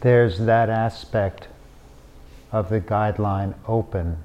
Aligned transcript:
there's 0.00 0.38
that 0.38 0.70
aspect 0.70 1.48
of 2.52 2.68
the 2.68 2.80
guideline 2.80 3.54
open 3.66 4.16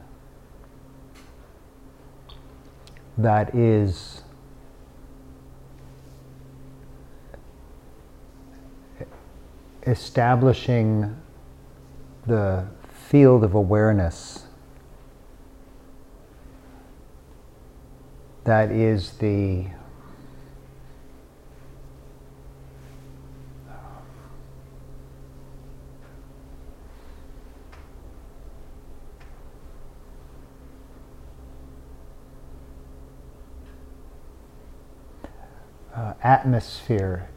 that 3.17 3.53
is 3.53 4.23
establishing 9.85 11.15
the 12.25 12.65
field 12.89 13.43
of 13.43 13.53
awareness 13.53 14.43
that 18.45 18.71
is 18.71 19.11
the 19.17 19.65
uh, 35.95 36.13
atmosphere 36.43 37.29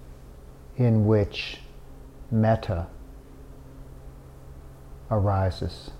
in 0.76 1.06
which 1.06 1.58
metta 2.28 2.88
arises. 5.12 5.92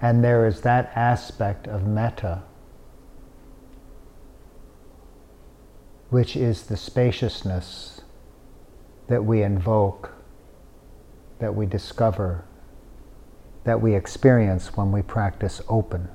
And 0.00 0.22
there 0.22 0.46
is 0.46 0.60
that 0.60 0.92
aspect 0.94 1.66
of 1.66 1.84
metta 1.84 2.44
which 6.10 6.36
is 6.36 6.62
the 6.62 6.76
spaciousness 6.76 8.00
that 9.08 9.24
we 9.24 9.42
invoke, 9.42 10.12
that 11.40 11.54
we 11.56 11.66
discover, 11.66 12.44
that 13.64 13.82
we 13.82 13.96
experience 13.96 14.76
when 14.76 14.92
we 14.92 15.02
practice 15.02 15.60
open. 15.68 16.08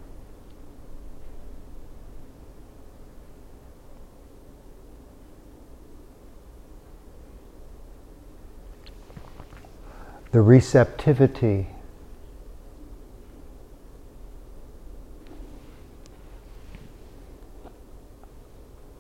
The 10.34 10.42
receptivity 10.42 11.68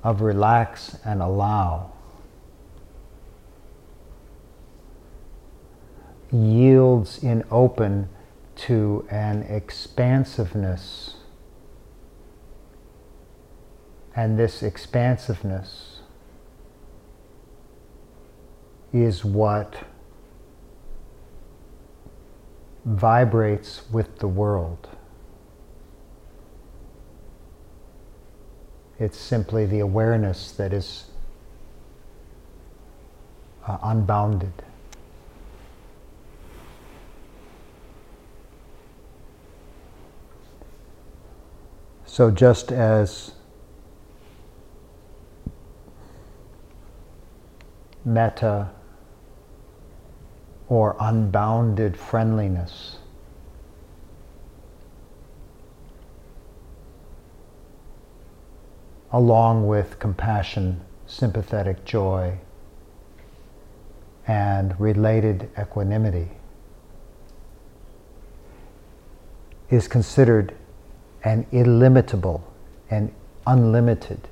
of 0.04 0.22
relax 0.22 0.96
and 1.04 1.24
allow 1.24 1.92
yields 6.32 7.24
in 7.24 7.44
open 7.50 8.08
to 8.56 9.04
an 9.10 9.42
expansiveness. 9.42 11.16
And 14.16 14.38
this 14.38 14.62
expansiveness 14.62 16.02
is 18.92 19.26
what 19.26 19.84
vibrates 22.86 23.82
with 23.92 24.20
the 24.20 24.28
world. 24.28 24.90
It's 29.00 29.18
simply 29.18 29.66
the 29.66 29.80
awareness 29.80 30.52
that 30.52 30.74
is 30.74 31.06
uh, 33.68 33.78
unbounded. 33.84 34.54
So, 42.06 42.30
just 42.30 42.72
as 42.72 43.32
metta 48.06 48.70
or 50.74 50.96
unbounded 51.00 51.96
friendliness. 51.96 52.98
Along 59.12 59.68
with 59.68 60.00
compassion, 60.00 60.82
sympathetic 61.06 61.86
joy, 61.86 62.40
and 64.26 64.80
related 64.80 65.48
equanimity, 65.60 66.30
is 69.70 69.88
considered 69.88 70.56
an 71.24 71.46
illimitable 71.52 72.44
and 72.90 73.14
unlimited 73.46 74.28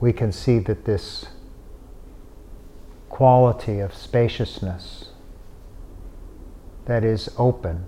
we 0.00 0.12
can 0.12 0.30
see 0.30 0.58
that 0.58 0.84
this 0.84 1.26
quality 3.08 3.80
of 3.80 3.94
spaciousness 3.94 5.10
that 6.84 7.02
is 7.02 7.30
open 7.38 7.86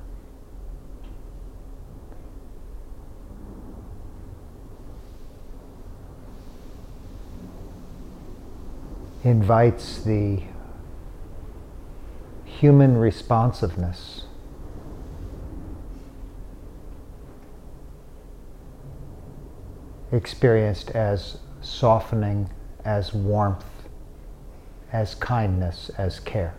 invites 9.22 10.02
the 10.02 10.40
human 12.44 12.96
responsiveness 12.96 14.24
experienced 20.10 20.90
as 20.92 21.38
softening 21.60 22.50
as 22.84 23.12
warmth, 23.12 23.64
as 24.92 25.14
kindness, 25.14 25.90
as 25.98 26.20
care. 26.20 26.54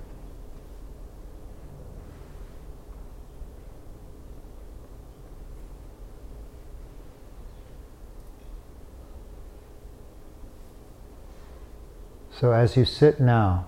So 12.32 12.54
as 12.54 12.78
you 12.78 12.86
sit 12.86 13.20
now, 13.20 13.68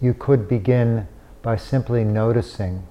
you 0.00 0.14
could 0.14 0.48
begin 0.48 1.06
by 1.42 1.56
simply 1.56 2.02
noticing 2.02 2.86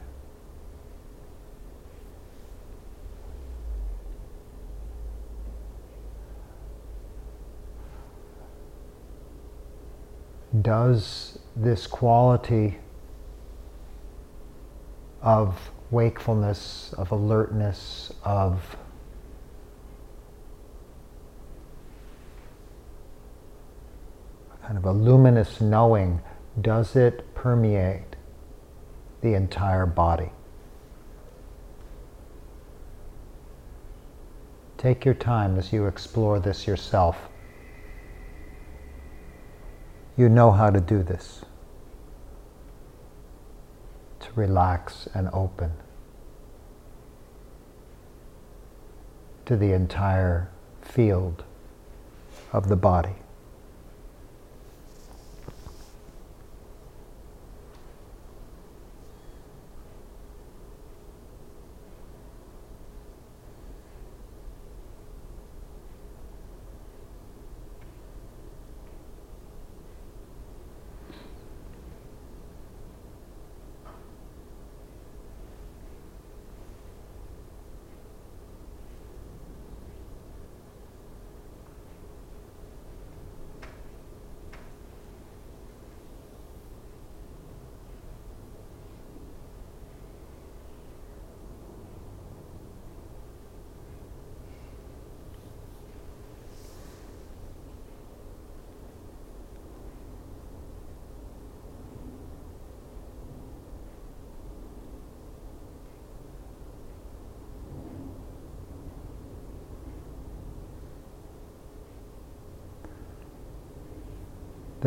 does 10.62 11.38
this 11.56 11.86
quality 11.86 12.78
of 15.22 15.72
wakefulness, 15.92 16.94
of 16.98 17.12
alertness, 17.12 18.12
of 18.24 18.76
kind 24.64 24.78
of 24.78 24.86
a 24.86 24.92
luminous 24.92 25.62
knowing, 25.62 26.22
does 26.62 26.96
it 26.96 27.34
permeate 27.34 28.16
the 29.22 29.34
entire 29.34 29.86
body? 29.86 30.30
Take 34.78 35.06
your 35.06 35.16
time 35.16 35.58
as 35.58 35.74
you 35.74 35.88
explore 35.88 36.40
this 36.40 36.66
yourself 36.68 37.29
you 40.20 40.28
know 40.28 40.52
how 40.52 40.70
to 40.70 40.82
do 40.82 41.02
this. 41.02 41.46
To 44.20 44.28
relax 44.36 45.08
and 45.14 45.30
open 45.32 45.72
to 49.46 49.56
the 49.56 49.72
entire 49.72 50.50
field 50.82 51.46
of 52.52 52.68
the 52.68 52.76
body. 52.76 53.16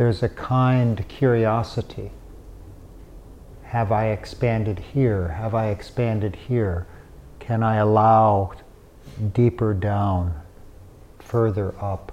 There's 0.03 0.21
a 0.21 0.29
kind 0.29 1.07
curiosity. 1.07 2.11
Have 3.63 3.93
I 3.93 4.07
expanded 4.07 4.81
here? 4.81 5.29
Have 5.29 5.55
I 5.55 5.69
expanded 5.69 6.35
here? 6.35 6.89
Can 7.39 7.63
I 7.63 7.77
allow 7.77 8.51
deeper 9.33 9.73
down, 9.73 10.35
further 11.21 11.73
up? 11.81 12.13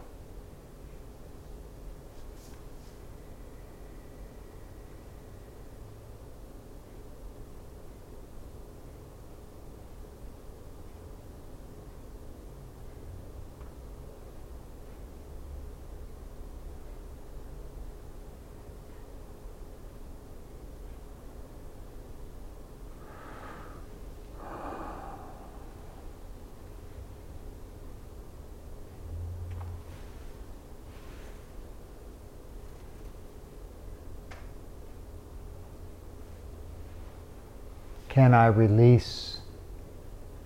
can 38.30 38.34
I 38.34 38.38
release 38.52 39.42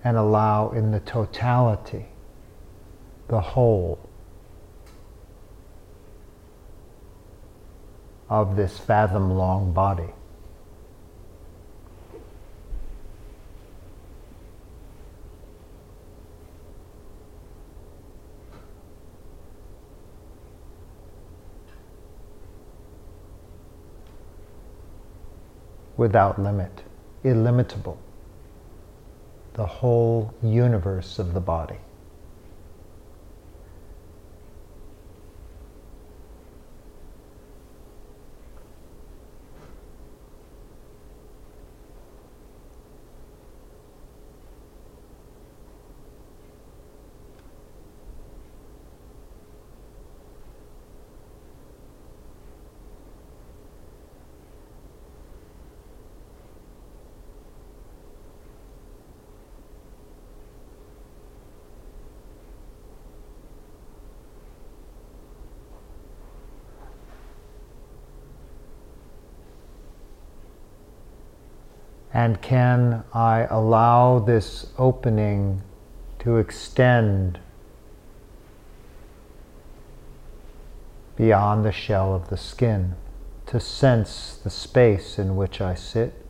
and 0.02 0.16
allow 0.16 0.70
in 0.70 0.90
the 0.90 1.00
totality, 1.00 2.06
the 3.28 3.40
whole 3.40 3.98
of 8.28 8.56
this 8.56 8.78
fathom 8.78 9.30
long 9.30 9.72
body? 9.72 10.10
without 25.96 26.40
limit 26.40 26.82
illimitable, 27.24 27.98
the 29.54 29.66
whole 29.66 30.32
universe 30.42 31.18
of 31.18 31.34
the 31.34 31.40
body. 31.40 31.78
And 72.14 72.40
can 72.40 73.02
I 73.12 73.48
allow 73.50 74.20
this 74.20 74.68
opening 74.78 75.62
to 76.20 76.36
extend 76.36 77.40
beyond 81.16 81.64
the 81.64 81.72
shell 81.72 82.14
of 82.14 82.30
the 82.30 82.36
skin, 82.36 82.94
to 83.46 83.58
sense 83.58 84.38
the 84.42 84.50
space 84.50 85.18
in 85.18 85.34
which 85.34 85.60
I 85.60 85.74
sit? 85.74 86.23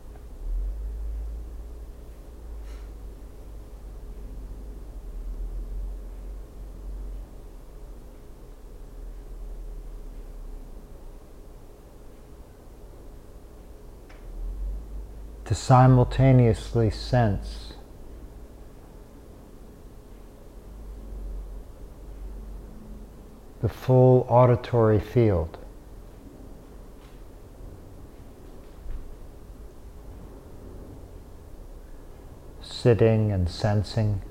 Simultaneously 15.55 16.89
sense 16.89 17.65
the 23.65 23.69
full 23.69 24.27
auditory 24.29 24.99
field. 24.99 25.57
Sitting 32.61 33.31
and 33.31 33.49
sensing. 33.49 34.21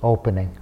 Opening. 0.00 0.56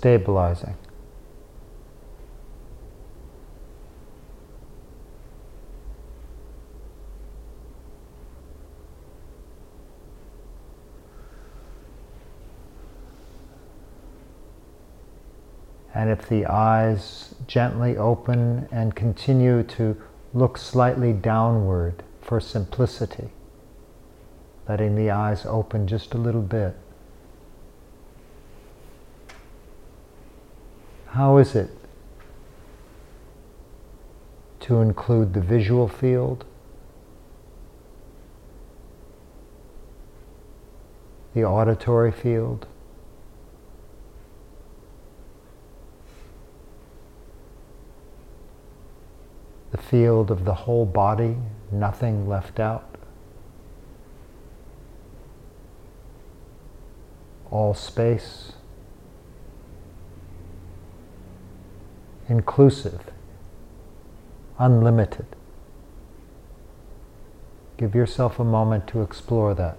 Stabilizing. 0.00 0.74
And 15.92 16.08
if 16.08 16.26
the 16.30 16.46
eyes 16.46 17.34
gently 17.46 17.98
open 17.98 18.66
and 18.72 18.94
continue 18.94 19.62
to 19.64 20.00
look 20.32 20.56
slightly 20.56 21.12
downward 21.12 22.02
for 22.22 22.40
simplicity, 22.40 23.28
letting 24.66 24.96
the 24.96 25.10
eyes 25.10 25.44
open 25.44 25.86
just 25.86 26.14
a 26.14 26.18
little 26.18 26.40
bit. 26.40 26.74
How 31.12 31.38
is 31.38 31.56
it 31.56 31.70
to 34.60 34.80
include 34.80 35.34
the 35.34 35.40
visual 35.40 35.88
field, 35.88 36.44
the 41.34 41.42
auditory 41.42 42.12
field, 42.12 42.68
the 49.72 49.78
field 49.78 50.30
of 50.30 50.44
the 50.44 50.54
whole 50.54 50.86
body, 50.86 51.36
nothing 51.72 52.28
left 52.28 52.60
out. 52.60 52.84
All 57.50 57.74
space. 57.74 58.52
Inclusive, 62.30 63.00
unlimited. 64.58 65.26
Give 67.76 67.94
yourself 67.94 68.38
a 68.38 68.44
moment 68.44 68.86
to 68.88 69.02
explore 69.02 69.52
that. 69.54 69.76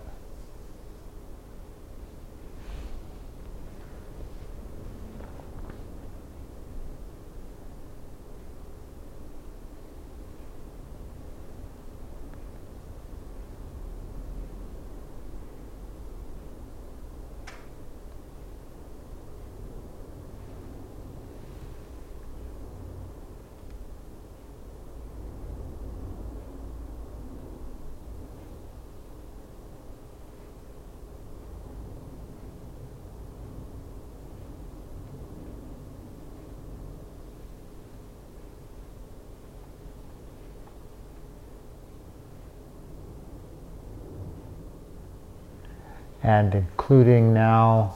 Including 46.81 47.31
now 47.31 47.93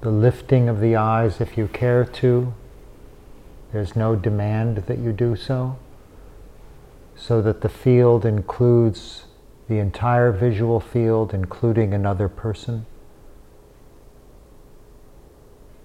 the 0.00 0.08
lifting 0.08 0.68
of 0.68 0.80
the 0.80 0.94
eyes 0.94 1.40
if 1.40 1.58
you 1.58 1.66
care 1.66 2.04
to. 2.04 2.54
There's 3.72 3.96
no 3.96 4.14
demand 4.14 4.76
that 4.86 4.98
you 4.98 5.10
do 5.10 5.34
so, 5.34 5.76
so 7.16 7.42
that 7.42 7.60
the 7.60 7.68
field 7.68 8.24
includes 8.24 9.24
the 9.68 9.80
entire 9.80 10.30
visual 10.30 10.78
field, 10.78 11.34
including 11.34 11.92
another 11.92 12.28
person, 12.28 12.86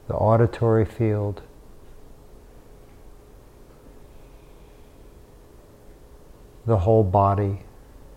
the 0.08 0.14
auditory 0.14 0.86
field, 0.86 1.42
the 6.68 6.78
whole 6.78 7.04
body, 7.04 7.64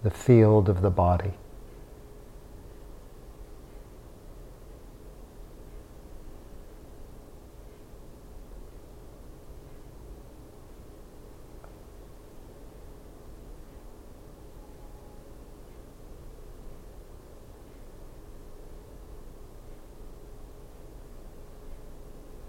the 0.03 0.11
field 0.11 0.69
of 0.69 0.83
the 0.83 0.91
body. 0.91 1.33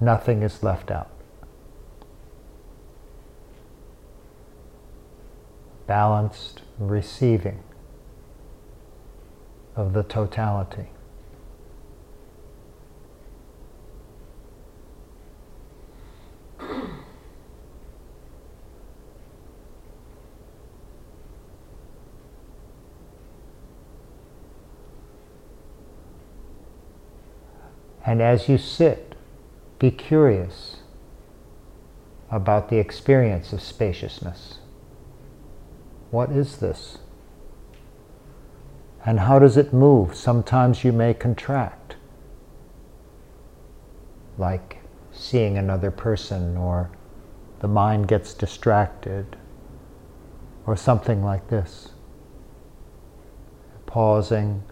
Nothing 0.03 0.41
is 0.43 0.62
left 0.62 0.91
out. 0.91 1.10
Balanced 5.88 6.62
receiving 6.77 7.63
of 9.77 9.93
the 9.93 10.03
totality. 10.03 10.89
And 28.05 28.22
as 28.22 28.50
you 28.50 28.57
sit, 28.57 29.12
be 29.83 29.91
curious 29.91 30.77
about 32.31 32.69
the 32.69 32.77
experience 32.77 33.51
of 33.51 33.61
spaciousness. 33.61 34.59
What 36.09 36.31
is 36.31 36.55
this? 36.59 36.99
And 39.05 39.19
how 39.19 39.39
does 39.39 39.57
it 39.57 39.73
move? 39.73 40.15
Sometimes 40.15 40.85
you 40.85 40.93
may 40.93 41.13
contract, 41.13 41.97
like 44.37 44.77
seeing 45.11 45.57
another 45.57 45.91
person, 45.91 46.55
or 46.55 46.89
the 47.59 47.67
mind 47.67 48.07
gets 48.07 48.33
distracted, 48.33 49.35
or 50.65 50.77
something 50.77 51.25
like 51.25 51.49
this. 51.49 51.89
Pausing, 53.85 54.63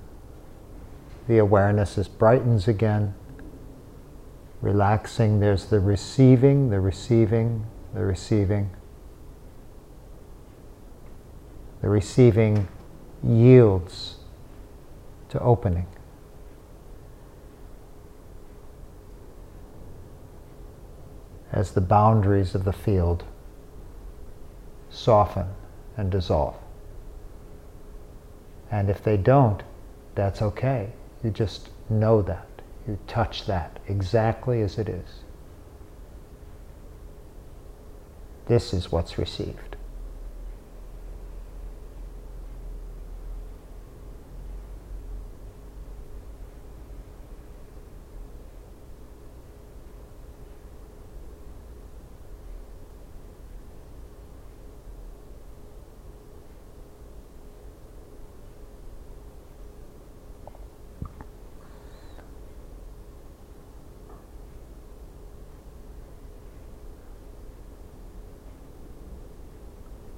the 1.28 1.38
awareness 1.38 1.98
is 1.98 2.08
brightens 2.08 2.70
again 2.70 3.14
relaxing. 4.62 5.40
There's 5.40 5.66
the 5.66 5.80
receiving, 5.80 6.70
the 6.70 6.80
receiving, 6.80 7.66
the 7.94 8.06
receiving. 8.06 8.70
The 11.82 11.90
receiving 11.90 12.68
yields 13.24 14.18
to 15.30 15.40
opening. 15.40 15.88
As 21.52 21.72
the 21.72 21.82
boundaries 21.82 22.56
of 22.56 22.64
the 22.64 22.74
field 22.74 23.24
soften 24.90 25.48
and 25.98 26.12
dissolve. 26.12 26.56
And 28.70 28.90
if 28.90 29.04
they 29.04 29.18
don't, 29.18 29.64
that's 30.16 30.42
okay. 30.42 30.92
You 31.24 31.32
just 31.32 31.70
know 31.90 32.22
that. 32.22 32.48
You 32.88 32.98
touch 33.08 33.46
that 33.46 33.80
exactly 33.88 34.62
as 34.62 34.78
it 34.78 34.90
is. 34.90 35.22
This 38.48 38.74
is 38.74 38.92
what's 38.92 39.18
received. 39.18 39.71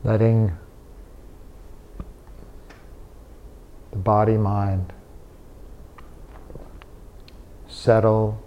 Letting 0.04 0.58
the 3.92 3.98
body 3.98 4.38
mind 4.38 4.92
settle. 7.68 8.42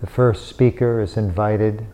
The 0.00 0.06
first 0.06 0.48
speaker 0.48 1.00
is 1.00 1.18
invited 1.18 1.86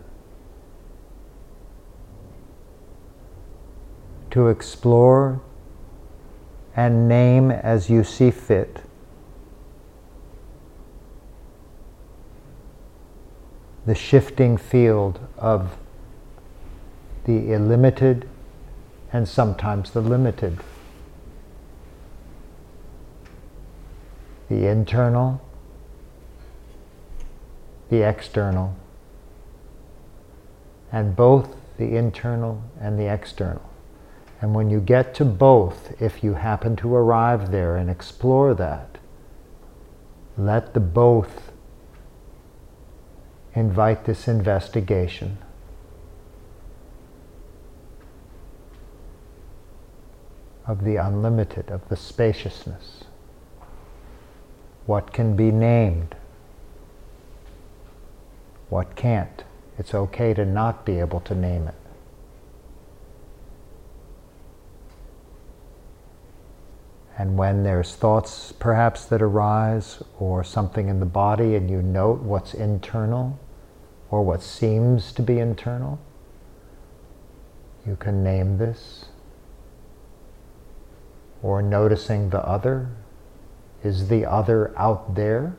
to 4.31 4.49
explore 4.49 5.41
and 6.77 7.09
name 7.09 7.51
as 7.51 7.91
you 7.91 8.05
see 8.05 8.31
fit 8.31 8.86
the 13.87 13.95
shifting 13.95 14.57
field 14.57 15.21
of 15.39 15.77
the 17.25 17.53
illimited 17.53 18.29
and 19.13 19.29
sometimes 19.29 19.93
the 19.93 20.01
limited. 20.01 20.59
The 24.49 24.67
internal, 24.67 25.41
the 27.89 28.03
external, 28.03 28.77
and 30.93 31.15
both 31.17 31.57
the 31.79 31.97
internal 31.97 32.63
and 32.81 32.99
the 32.99 33.13
external. 33.13 33.71
And 34.41 34.55
when 34.55 34.69
you 34.69 34.81
get 34.81 35.15
to 35.17 35.25
both, 35.25 36.01
if 36.01 36.23
you 36.23 36.35
happen 36.35 36.77
to 36.77 36.95
arrive 36.95 37.51
there 37.51 37.77
and 37.77 37.89
explore 37.89 38.55
that, 38.55 38.99
let 40.37 40.75
the 40.75 40.81
both 40.81 41.53
invite 43.57 44.05
this 44.05 44.29
investigation. 44.29 45.39
Of 50.67 50.85
the 50.85 50.97
unlimited, 50.97 51.71
of 51.71 51.89
the 51.89 51.97
spaciousness. 51.97 53.05
What 54.85 55.13
can 55.13 55.35
be 55.35 55.51
named? 55.51 56.15
What 58.69 58.95
can't? 58.95 59.43
It's 59.79 59.95
okay 59.95 60.35
to 60.35 60.45
not 60.45 60.85
be 60.85 61.01
able 61.01 61.21
to 61.21 61.35
name 61.35 61.67
it. 61.69 61.75
And 67.17 67.39
when 67.39 67.63
there's 67.63 67.95
thoughts 67.95 68.53
perhaps 68.53 69.07
that 69.07 69.23
arise 69.23 70.03
or 70.19 70.45
something 70.45 70.89
in 70.89 71.01
the 71.01 71.07
body 71.07 71.55
and 71.55 71.71
you 71.71 71.81
note 71.81 72.21
what's 72.21 72.53
internal, 72.53 73.39
or 74.17 74.23
what 74.23 74.43
seems 74.43 75.13
to 75.13 75.21
be 75.21 75.39
internal. 75.39 75.99
You 77.87 77.97
can 77.97 78.25
name 78.25 78.57
this. 78.57 79.05
Or 81.43 81.61
noticing 81.61 82.31
the 82.31 82.43
other. 82.43 82.89
Is 83.85 84.09
the 84.09 84.25
other 84.25 84.73
out 84.79 85.17
there? 85.17 85.55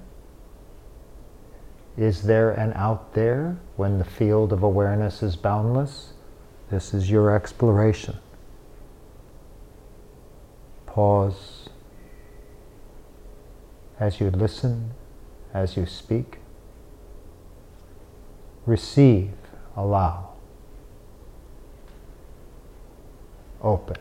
Is 1.96 2.24
there 2.24 2.50
an 2.50 2.74
out 2.74 3.14
there 3.14 3.60
when 3.76 4.00
the 4.00 4.06
field 4.06 4.52
of 4.52 4.64
awareness 4.64 5.22
is 5.22 5.36
boundless? 5.36 6.14
This 6.72 6.96
is 6.96 7.12
your 7.12 7.36
exploration. 7.36 8.18
Pause 10.88 11.70
as 14.00 14.20
you 14.20 14.32
listen, 14.32 14.96
as 15.54 15.78
you 15.78 15.86
speak 15.86 16.40
receive, 18.68 19.32
allow. 19.76 20.28
open. 23.62 23.98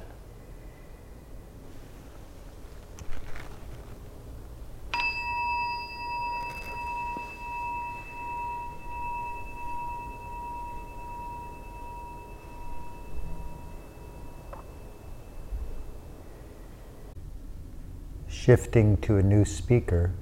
Shifting 18.28 18.98
to 18.98 19.16
a 19.16 19.22
new 19.22 19.44
speaker. 19.44 20.12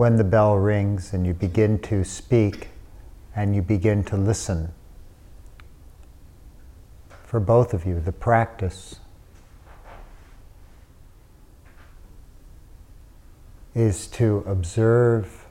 When 0.00 0.16
the 0.16 0.24
bell 0.24 0.56
rings 0.56 1.12
and 1.12 1.26
you 1.26 1.34
begin 1.34 1.78
to 1.78 2.02
speak 2.02 2.68
and 3.36 3.54
you 3.54 3.60
begin 3.60 4.02
to 4.02 4.16
listen. 4.16 4.72
For 7.26 7.38
both 7.38 7.74
of 7.74 7.84
you, 7.84 8.00
the 8.00 8.10
practice 8.10 8.98
is 13.74 14.06
to 14.06 14.42
observe 14.46 15.44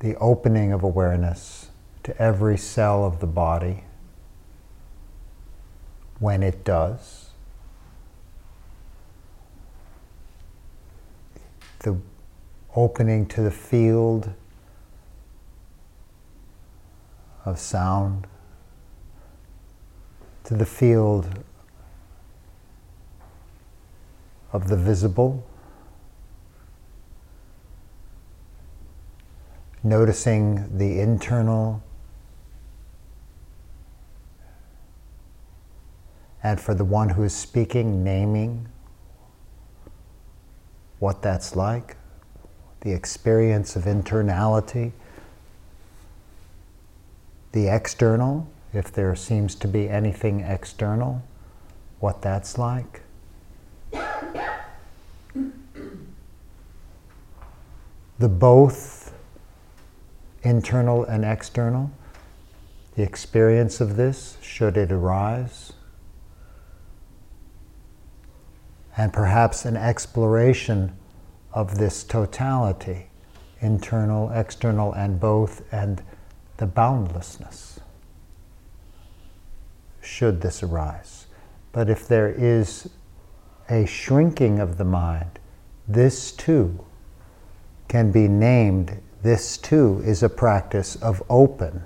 the 0.00 0.14
opening 0.16 0.70
of 0.70 0.82
awareness 0.82 1.70
to 2.02 2.14
every 2.20 2.58
cell 2.58 3.06
of 3.06 3.20
the 3.20 3.26
body 3.26 3.84
when 6.18 6.42
it 6.42 6.62
does. 6.62 7.22
the 11.82 11.96
opening 12.74 13.26
to 13.26 13.42
the 13.42 13.50
field 13.50 14.32
of 17.44 17.58
sound, 17.58 18.26
to 20.44 20.54
the 20.54 20.66
field 20.66 21.28
of 24.52 24.68
the 24.68 24.76
visible, 24.76 25.44
noticing 29.82 30.78
the 30.78 31.00
internal 31.00 31.82
and 36.42 36.60
for 36.60 36.74
the 36.74 36.84
one 36.84 37.10
who 37.10 37.22
is 37.22 37.34
speaking, 37.34 38.02
naming 38.02 38.68
what 40.98 41.22
that's 41.22 41.54
like, 41.54 41.96
the 42.82 42.92
experience 42.92 43.74
of 43.76 43.84
internality, 43.84 44.92
the 47.52 47.68
external, 47.68 48.48
if 48.72 48.92
there 48.92 49.16
seems 49.16 49.54
to 49.54 49.66
be 49.66 49.88
anything 49.88 50.40
external, 50.40 51.22
what 52.00 52.22
that's 52.22 52.58
like. 52.58 53.00
The 58.18 58.28
both 58.28 59.14
internal 60.42 61.04
and 61.04 61.24
external, 61.24 61.90
the 62.94 63.02
experience 63.02 63.80
of 63.80 63.96
this, 63.96 64.36
should 64.40 64.76
it 64.76 64.92
arise. 64.92 65.72
and 68.96 69.12
perhaps 69.12 69.64
an 69.64 69.76
exploration 69.76 70.92
of 71.52 71.78
this 71.78 72.02
totality, 72.04 73.06
internal, 73.60 74.30
external, 74.30 74.92
and 74.92 75.20
both, 75.20 75.62
and 75.72 76.02
the 76.56 76.66
boundlessness, 76.66 77.80
should 80.00 80.40
this 80.40 80.62
arise. 80.62 81.26
But 81.72 81.88
if 81.88 82.06
there 82.06 82.28
is 82.28 82.88
a 83.68 83.86
shrinking 83.86 84.58
of 84.58 84.76
the 84.78 84.84
mind, 84.84 85.38
this 85.86 86.32
too 86.32 86.84
can 87.88 88.10
be 88.10 88.28
named, 88.28 89.00
this 89.22 89.56
too 89.58 90.02
is 90.04 90.22
a 90.22 90.28
practice 90.28 90.96
of 90.96 91.22
open. 91.28 91.84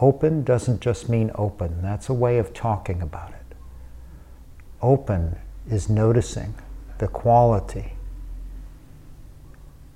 Open 0.00 0.42
doesn't 0.42 0.80
just 0.80 1.08
mean 1.08 1.30
open, 1.34 1.80
that's 1.82 2.08
a 2.08 2.14
way 2.14 2.38
of 2.38 2.52
talking 2.52 3.00
about 3.00 3.30
it. 3.30 3.56
Open 4.80 5.38
is 5.70 5.88
noticing 5.88 6.54
the 6.98 7.08
quality, 7.08 7.92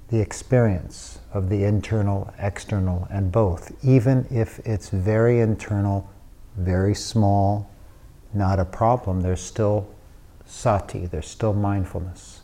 the 0.08 0.20
experience 0.20 1.18
of 1.32 1.48
the 1.48 1.64
internal, 1.64 2.32
external, 2.38 3.08
and 3.10 3.32
both, 3.32 3.72
even 3.84 4.26
if 4.30 4.60
it's 4.60 4.88
very 4.88 5.40
internal, 5.40 6.08
very 6.56 6.94
small, 6.94 7.68
not 8.32 8.60
a 8.60 8.64
problem, 8.64 9.20
there's 9.20 9.40
still 9.40 9.88
sati, 10.44 11.06
there's 11.06 11.26
still 11.26 11.52
mindfulness. 11.52 12.42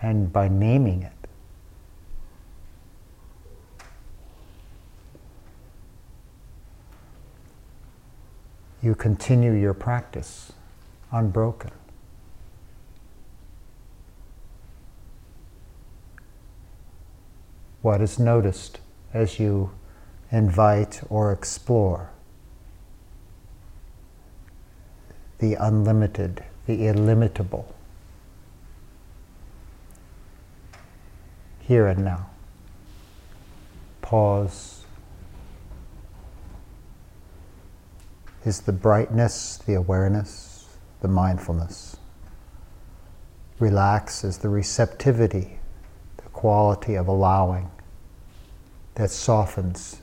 And 0.00 0.32
by 0.32 0.48
naming 0.48 1.02
it, 1.02 1.12
you 8.80 8.94
continue 8.94 9.52
your 9.52 9.74
practice 9.74 10.52
unbroken. 11.10 11.70
What 17.86 18.00
is 18.00 18.18
noticed 18.18 18.80
as 19.14 19.38
you 19.38 19.70
invite 20.32 21.00
or 21.08 21.30
explore 21.30 22.10
the 25.38 25.54
unlimited, 25.54 26.42
the 26.66 26.88
illimitable, 26.88 27.72
here 31.60 31.86
and 31.86 32.04
now. 32.04 32.28
Pause 34.02 34.84
is 38.44 38.62
the 38.62 38.72
brightness, 38.72 39.58
the 39.58 39.74
awareness, 39.74 40.76
the 41.02 41.08
mindfulness. 41.08 41.96
Relax 43.60 44.24
is 44.24 44.38
the 44.38 44.48
receptivity, 44.48 45.60
the 46.16 46.28
quality 46.30 46.96
of 46.96 47.06
allowing 47.06 47.70
that 48.96 49.10
softens 49.10 50.00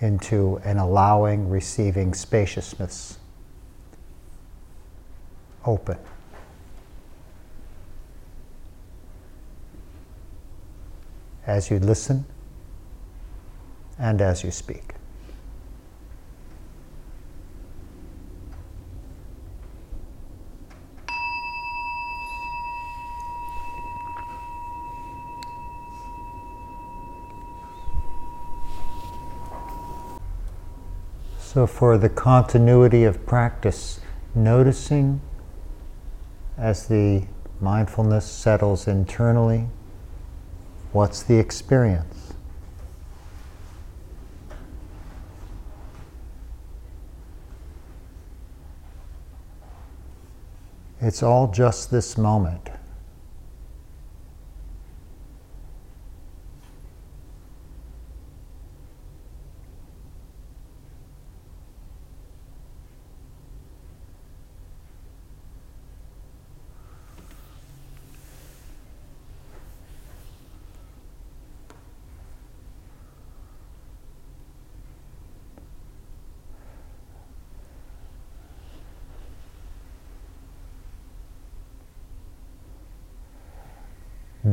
into 0.00 0.56
an 0.64 0.78
allowing, 0.78 1.48
receiving 1.48 2.12
spaciousness. 2.14 3.18
Open. 5.64 5.98
As 11.46 11.70
you 11.70 11.78
listen 11.78 12.24
and 13.98 14.20
as 14.20 14.42
you 14.42 14.50
speak. 14.50 14.93
So, 31.54 31.68
for 31.68 31.96
the 31.98 32.08
continuity 32.08 33.04
of 33.04 33.24
practice, 33.26 34.00
noticing 34.34 35.20
as 36.58 36.88
the 36.88 37.26
mindfulness 37.60 38.26
settles 38.26 38.88
internally, 38.88 39.68
what's 40.90 41.22
the 41.22 41.38
experience? 41.38 42.34
It's 51.00 51.22
all 51.22 51.52
just 51.52 51.92
this 51.92 52.18
moment. 52.18 52.68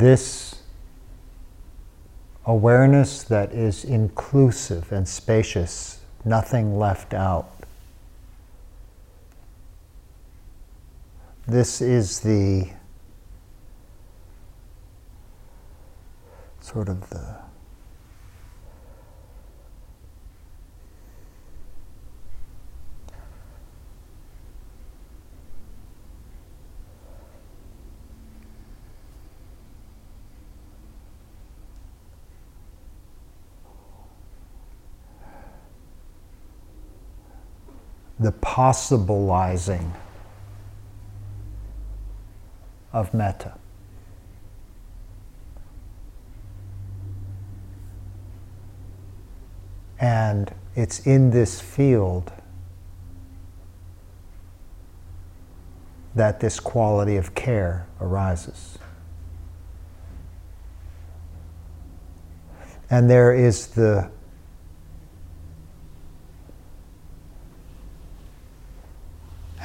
This 0.01 0.63
awareness 2.47 3.21
that 3.21 3.51
is 3.51 3.85
inclusive 3.85 4.91
and 4.91 5.07
spacious, 5.07 5.99
nothing 6.25 6.75
left 6.79 7.13
out. 7.13 7.51
This 11.47 11.81
is 11.81 12.21
the 12.21 12.71
sort 16.61 16.89
of 16.89 17.07
the 17.11 17.35
the 38.21 38.31
possibilizing 38.51 39.89
of 42.91 43.13
metta. 43.13 43.53
And 50.01 50.53
it's 50.75 50.99
in 51.07 51.31
this 51.31 51.61
field 51.61 52.33
that 56.13 56.41
this 56.41 56.59
quality 56.59 57.15
of 57.15 57.33
care 57.33 57.87
arises. 58.01 58.77
And 62.89 63.09
there 63.09 63.33
is 63.33 63.67
the 63.67 64.11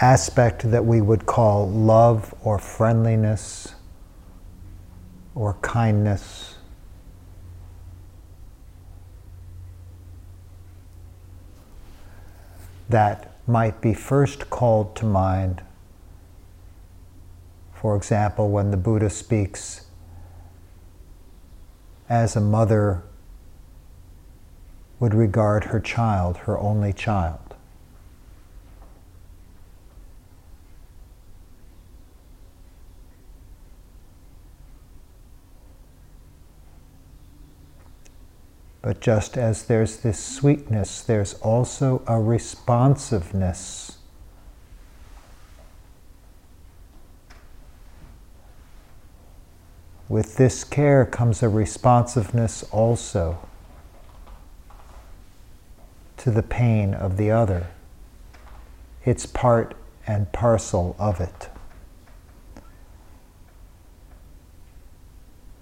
aspect 0.00 0.70
that 0.70 0.84
we 0.84 1.00
would 1.00 1.24
call 1.26 1.68
love 1.68 2.34
or 2.42 2.58
friendliness 2.58 3.74
or 5.34 5.54
kindness. 5.62 6.56
That 12.88 13.32
might 13.46 13.80
be 13.80 13.94
first 13.94 14.50
called 14.50 14.94
to 14.96 15.04
mind. 15.04 15.62
For 17.72 17.96
example, 17.96 18.50
when 18.50 18.70
the 18.70 18.76
Buddha 18.76 19.10
speaks 19.10 19.86
as 22.08 22.36
a 22.36 22.40
mother 22.40 23.02
would 24.98 25.14
regard 25.14 25.64
her 25.64 25.80
child, 25.80 26.38
her 26.38 26.58
only 26.58 26.92
child. 26.92 27.45
But 38.86 39.00
just 39.00 39.36
as 39.36 39.64
there's 39.64 39.96
this 39.96 40.16
sweetness, 40.16 41.00
there's 41.02 41.34
also 41.40 42.02
a 42.06 42.20
responsiveness. 42.20 43.98
With 50.08 50.36
this 50.36 50.62
care 50.62 51.04
comes 51.04 51.42
a 51.42 51.48
responsiveness 51.48 52.62
also 52.70 53.48
to 56.18 56.30
the 56.30 56.44
pain 56.44 56.94
of 56.94 57.16
the 57.16 57.32
other. 57.32 57.66
It's 59.04 59.26
part 59.26 59.74
and 60.06 60.30
parcel 60.30 60.94
of 60.96 61.20
it. 61.20 61.48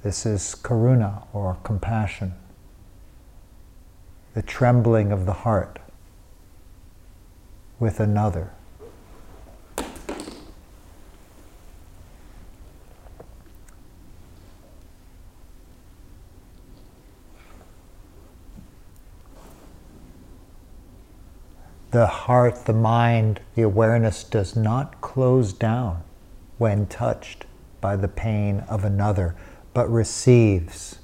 This 0.03 0.27
is 0.27 0.55
karuna 0.55 1.23
or 1.33 1.57
compassion 1.65 2.35
the 4.35 4.43
trembling 4.43 5.13
of 5.13 5.27
the 5.27 5.33
heart 5.33 5.79
with 7.79 8.01
another. 8.01 8.51
The 21.93 22.07
heart, 22.09 22.65
the 22.65 22.73
mind, 22.73 23.41
the 23.55 23.63
awareness 23.63 24.25
does 24.25 24.57
not 24.57 25.01
close 25.01 25.53
down 25.53 26.03
when 26.59 26.87
touched 26.87 27.45
by 27.81 27.95
the 27.95 28.09
pain 28.09 28.65
of 28.69 28.85
another, 28.85 29.37
but 29.73 29.89
receives 29.89 30.99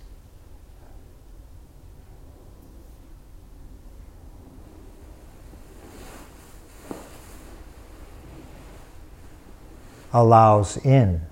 allows 10.13 10.77
in. 10.79 11.23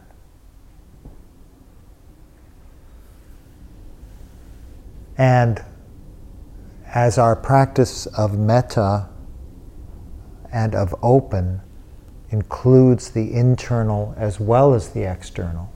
And 5.17 5.65
as 6.87 7.19
our 7.19 7.35
practice 7.35 8.07
of 8.07 8.39
metta 8.39 9.09
and 10.53 10.75
of 10.75 10.95
open 11.03 11.61
includes 12.31 13.11
the 13.11 13.33
internal 13.35 14.15
as 14.17 14.39
well 14.39 14.75
as 14.75 14.91
the 14.91 15.11
external, 15.11 15.73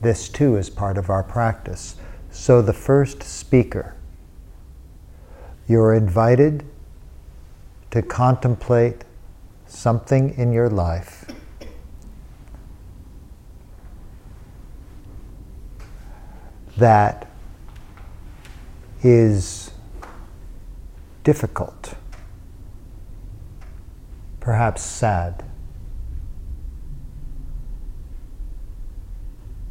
this 0.00 0.28
too 0.28 0.56
is 0.56 0.70
part 0.70 0.98
of 0.98 1.10
our 1.10 1.22
practice. 1.22 1.96
So, 2.30 2.62
the 2.62 2.72
first 2.72 3.22
speaker, 3.22 3.94
you're 5.68 5.94
invited 5.94 6.64
to 7.90 8.02
contemplate 8.02 9.04
something 9.72 10.34
in 10.36 10.52
your 10.52 10.68
life 10.68 11.24
that 16.76 17.30
is 19.02 19.70
difficult, 21.24 21.94
perhaps 24.40 24.82
sad, 24.82 25.44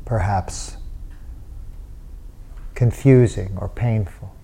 perhaps 0.04 0.78
confusing 2.74 3.56
or 3.58 3.70
painful. 3.70 4.36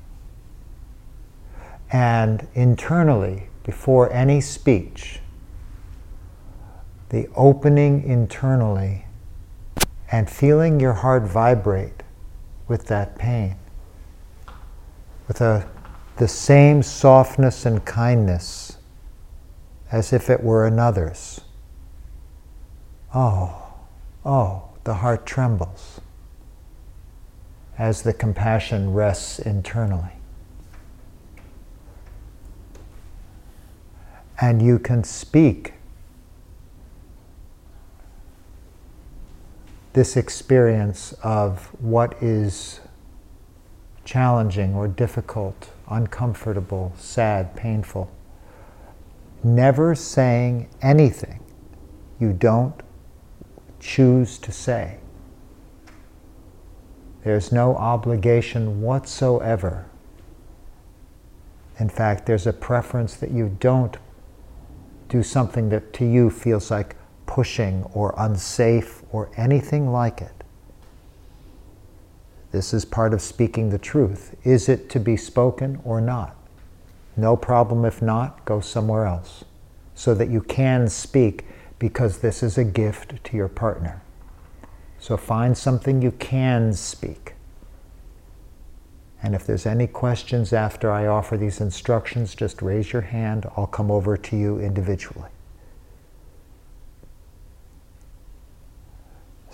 And 1.91 2.47
internally, 2.53 3.49
before 3.63 4.11
any 4.13 4.39
speech, 4.39 5.19
the 7.09 7.27
opening 7.35 8.03
internally 8.03 9.05
and 10.11 10.29
feeling 10.29 10.79
your 10.79 10.93
heart 10.93 11.23
vibrate 11.23 12.03
with 12.67 12.87
that 12.87 13.17
pain, 13.17 13.55
with 15.27 15.41
a, 15.41 15.67
the 16.17 16.27
same 16.27 16.83
softness 16.83 17.65
and 17.65 17.85
kindness 17.85 18.77
as 19.91 20.11
if 20.11 20.29
it 20.29 20.43
were 20.43 20.65
another's. 20.65 21.41
Oh, 23.13 23.73
oh, 24.25 24.63
the 24.83 24.95
heart 24.95 25.25
trembles 25.25 26.01
as 27.77 28.01
the 28.01 28.13
compassion 28.13 28.93
rests 28.93 29.39
internally. 29.39 30.11
And 34.41 34.61
you 34.61 34.77
can 34.77 35.03
speak 35.03 35.73
this 39.97 40.15
experience 40.15 41.13
of 41.23 41.73
what 41.81 42.21
is 42.21 42.81
challenging 44.05 44.75
or 44.75 44.87
difficult, 44.87 45.71
uncomfortable, 45.89 46.93
sad, 46.95 47.55
painful. 47.55 48.07
Never 49.43 49.95
saying 49.95 50.69
anything 50.83 51.39
you 52.19 52.31
don't 52.31 52.79
choose 53.79 54.37
to 54.37 54.51
say. 54.51 54.99
There's 57.23 57.51
no 57.51 57.75
obligation 57.75 58.83
whatsoever. 58.83 59.87
In 61.79 61.89
fact, 61.89 62.27
there's 62.27 62.45
a 62.45 62.53
preference 62.53 63.15
that 63.15 63.31
you 63.31 63.57
don't 63.59 63.97
do 65.09 65.23
something 65.23 65.69
that 65.69 65.91
to 65.93 66.05
you 66.05 66.29
feels 66.29 66.69
like 66.69 66.96
pushing 67.27 67.83
or 67.93 68.15
unsafe 68.17 69.03
or 69.11 69.29
anything 69.37 69.91
like 69.91 70.21
it. 70.21 70.31
This 72.51 72.73
is 72.73 72.85
part 72.85 73.13
of 73.13 73.21
speaking 73.21 73.69
the 73.69 73.77
truth. 73.77 74.35
Is 74.43 74.67
it 74.67 74.89
to 74.89 74.99
be 74.99 75.15
spoken 75.17 75.79
or 75.83 76.01
not? 76.01 76.35
No 77.15 77.35
problem 77.35 77.85
if 77.85 78.01
not, 78.01 78.43
go 78.45 78.59
somewhere 78.59 79.05
else. 79.05 79.43
So 79.93 80.15
that 80.15 80.29
you 80.29 80.41
can 80.41 80.87
speak 80.87 81.45
because 81.77 82.19
this 82.19 82.41
is 82.41 82.57
a 82.57 82.63
gift 82.63 83.23
to 83.25 83.37
your 83.37 83.47
partner. 83.47 84.01
So 84.99 85.17
find 85.17 85.57
something 85.57 86.01
you 86.01 86.11
can 86.11 86.73
speak. 86.73 87.33
And 89.21 89.35
if 89.35 89.45
there's 89.45 89.65
any 89.65 89.87
questions 89.87 90.53
after 90.53 90.91
I 90.91 91.07
offer 91.07 91.37
these 91.37 91.59
instructions, 91.59 92.35
just 92.35 92.61
raise 92.61 92.93
your 92.93 93.01
hand. 93.01 93.47
I'll 93.57 93.67
come 93.67 93.91
over 93.91 94.15
to 94.15 94.37
you 94.37 94.59
individually. 94.59 95.29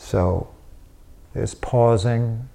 So 0.03 0.49
there's 1.33 1.55
pausing 1.55 2.49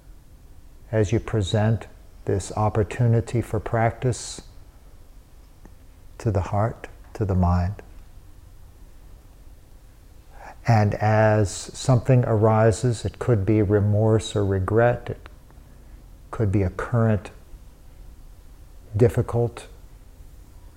as 0.91 1.11
you 1.11 1.19
present 1.19 1.87
this 2.25 2.51
opportunity 2.55 3.41
for 3.41 3.59
practice 3.59 4.41
to 6.19 6.31
the 6.31 6.41
heart, 6.41 6.87
to 7.15 7.25
the 7.25 7.35
mind. 7.35 7.81
And 10.67 10.93
as 10.95 11.49
something 11.51 12.23
arises, 12.25 13.03
it 13.03 13.17
could 13.17 13.45
be 13.45 13.63
remorse 13.63 14.35
or 14.35 14.45
regret, 14.45 15.09
it 15.09 15.29
could 16.29 16.51
be 16.51 16.61
a 16.61 16.69
current 16.69 17.31
difficult 18.95 19.65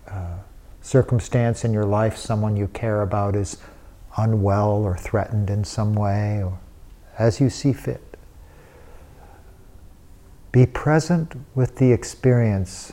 uh, 0.08 0.38
circumstance 0.80 1.64
in 1.64 1.72
your 1.74 1.84
life, 1.84 2.16
someone 2.16 2.56
you 2.56 2.68
care 2.68 3.02
about 3.02 3.36
is 3.36 3.58
unwell 4.16 4.70
or 4.70 4.96
threatened 4.96 5.50
in 5.50 5.64
some 5.64 5.94
way, 5.94 6.42
or 6.42 6.58
as 7.18 7.40
you 7.40 7.50
see 7.50 7.72
fit. 7.72 8.16
Be 10.50 10.66
present 10.66 11.34
with 11.54 11.76
the 11.76 11.92
experience 11.92 12.92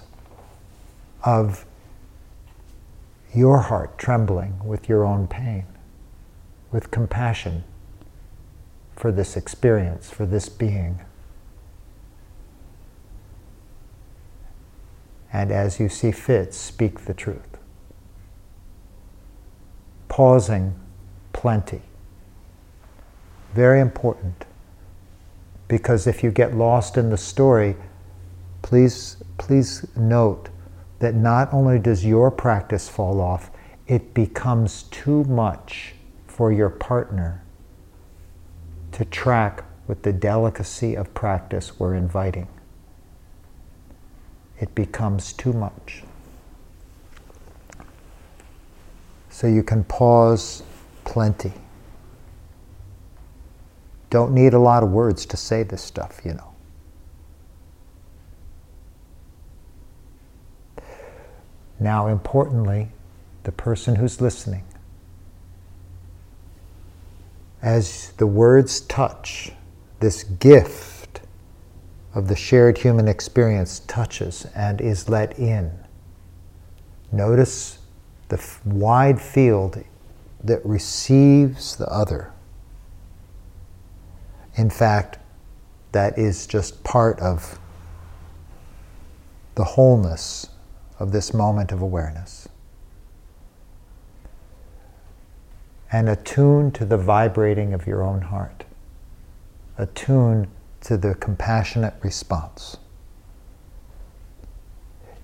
of 1.23 1.65
your 3.33 3.59
heart 3.59 3.97
trembling 3.97 4.65
with 4.65 4.89
your 4.89 5.05
own 5.05 5.27
pain, 5.27 5.65
with 6.71 6.89
compassion 6.89 7.63
for 8.95 9.11
this 9.11 9.37
experience, 9.37 10.09
for 10.09 10.25
this 10.25 10.49
being. 10.49 10.99
And 15.31 15.51
as 15.51 15.79
you 15.79 15.89
see 15.89 16.11
fit, 16.11 16.53
speak 16.53 17.05
the 17.05 17.13
truth. 17.13 17.57
Pausing 20.07 20.75
plenty. 21.33 21.81
Very 23.53 23.79
important. 23.79 24.45
Because 25.67 26.07
if 26.07 26.23
you 26.23 26.31
get 26.31 26.55
lost 26.55 26.97
in 26.97 27.09
the 27.09 27.17
story, 27.17 27.75
please, 28.61 29.17
please 29.37 29.85
note 29.95 30.49
that 30.99 31.15
not 31.15 31.53
only 31.53 31.79
does 31.79 32.05
your 32.05 32.31
practice 32.31 32.89
fall 32.89 33.21
off, 33.21 33.51
it 33.87 34.13
becomes 34.13 34.83
too 34.83 35.23
much 35.23 35.95
for 36.27 36.51
your 36.51 36.69
partner 36.69 37.43
to 38.91 39.05
track 39.05 39.63
with 39.87 40.03
the 40.03 40.13
delicacy 40.13 40.95
of 40.95 41.13
practice 41.13 41.79
we're 41.79 41.95
inviting. 41.95 42.47
It 44.59 44.75
becomes 44.75 45.33
too 45.33 45.53
much. 45.53 46.03
So 49.29 49.47
you 49.47 49.63
can 49.63 49.83
pause 49.85 50.63
plenty. 51.05 51.53
Don't 54.09 54.33
need 54.33 54.53
a 54.53 54.59
lot 54.59 54.83
of 54.83 54.91
words 54.91 55.25
to 55.27 55.37
say 55.37 55.63
this 55.63 55.81
stuff, 55.81 56.21
you 56.23 56.33
know. 56.33 56.53
Now, 61.79 62.07
importantly, 62.07 62.89
the 63.43 63.51
person 63.51 63.95
who's 63.95 64.19
listening. 64.19 64.65
As 67.61 68.11
the 68.17 68.27
words 68.27 68.81
touch, 68.81 69.51
this 69.99 70.23
gift 70.23 71.21
of 72.13 72.27
the 72.27 72.35
shared 72.35 72.79
human 72.79 73.07
experience 73.07 73.79
touches 73.81 74.45
and 74.55 74.81
is 74.81 75.07
let 75.07 75.37
in. 75.37 75.71
Notice 77.11 77.79
the 78.29 78.37
f- 78.37 78.65
wide 78.65 79.21
field 79.21 79.83
that 80.43 80.65
receives 80.65 81.75
the 81.75 81.87
other. 81.87 82.33
In 84.59 84.69
fact, 84.69 85.19
that 85.93 86.17
is 86.19 86.45
just 86.45 86.83
part 86.83 87.17
of 87.21 87.57
the 89.55 89.63
wholeness 89.63 90.49
of 90.99 91.13
this 91.13 91.33
moment 91.33 91.71
of 91.71 91.81
awareness. 91.81 92.45
And 95.93 96.09
attune 96.09 96.71
to 96.71 96.83
the 96.83 96.97
vibrating 96.97 97.73
of 97.73 97.87
your 97.87 98.03
own 98.03 98.19
heart. 98.19 98.65
Attune 99.77 100.49
to 100.81 100.97
the 100.97 101.15
compassionate 101.15 101.93
response. 102.01 102.75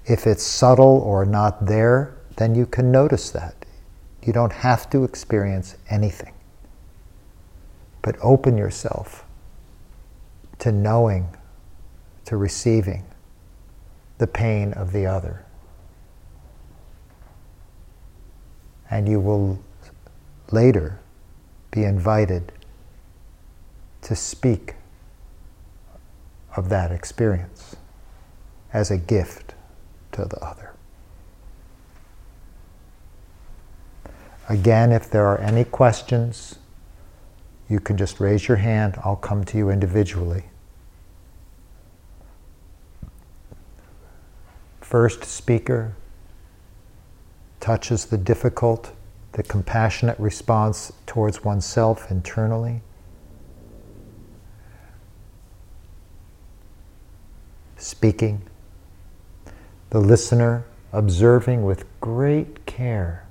If 0.05 0.25
it's 0.25 0.43
subtle 0.43 1.01
or 1.05 1.25
not 1.25 1.65
there, 1.65 2.15
then 2.37 2.55
you 2.55 2.65
can 2.65 2.89
notice 2.89 3.31
that. 3.31 3.65
You 4.23 4.31
don't 4.31 4.53
have 4.53 4.89
to 4.91 5.03
experience 5.03 5.75
anything. 5.89 6.33
But 8.01 8.15
open 8.21 8.57
yourself 8.57 9.24
to 10.59 10.71
knowing, 10.71 11.35
to 12.25 12.37
receiving 12.37 13.05
the 14.17 14.27
pain 14.27 14.73
of 14.73 14.91
the 14.91 15.05
other. 15.05 15.45
and 18.89 19.09
you 19.09 19.19
will 19.19 19.59
later 20.51 20.99
be 21.71 21.83
invited 21.83 22.51
to 24.01 24.15
speak 24.15 24.75
of 26.55 26.69
that 26.69 26.91
experience 26.91 27.75
as 28.71 28.91
a 28.91 28.97
gift 28.97 29.55
to 30.11 30.23
the 30.25 30.37
other. 30.37 30.73
Again, 34.47 34.91
if 34.91 35.09
there 35.09 35.25
are 35.25 35.39
any 35.39 35.63
questions, 35.63 36.59
you 37.69 37.79
can 37.79 37.97
just 37.97 38.19
raise 38.19 38.47
your 38.47 38.57
hand. 38.57 38.99
I'll 39.03 39.15
come 39.15 39.43
to 39.45 39.57
you 39.57 39.69
individually. 39.69 40.45
First 44.81 45.23
speaker, 45.23 45.95
touches 47.59 48.05
the 48.05 48.17
difficult, 48.17 48.91
the 49.31 49.41
compassionate 49.41 50.19
response 50.19 50.93
towards 51.07 51.43
oneself 51.43 52.11
internally. 52.11 52.81
Speaking, 57.77 58.43
the 59.89 59.99
listener 59.99 60.65
observing 60.93 61.63
with 61.65 61.85
great 61.99 62.65
care. 62.65 63.24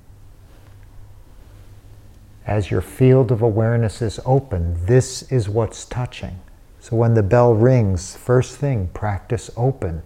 As 2.47 2.71
your 2.71 2.81
field 2.81 3.33
of 3.33 3.43
awareness 3.43 4.03
is 4.03 4.21
open, 4.25 4.85
this 4.87 5.23
is 5.33 5.49
what's 5.49 5.85
touching. 5.85 6.41
So 6.81 6.97
when 6.97 7.15
the 7.15 7.23
bell 7.23 7.55
rings, 7.55 8.17
first 8.17 8.59
thing, 8.59 8.89
practice 8.93 9.51
open 9.57 10.03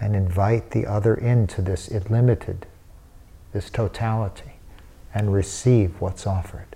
and 0.00 0.16
invite 0.16 0.70
the 0.70 0.86
other 0.86 1.14
into 1.14 1.60
this 1.60 1.88
illimited 1.88 2.66
this 3.52 3.68
totality, 3.68 4.52
and 5.14 5.32
receive 5.32 6.00
what's 6.00 6.26
offered. 6.26 6.74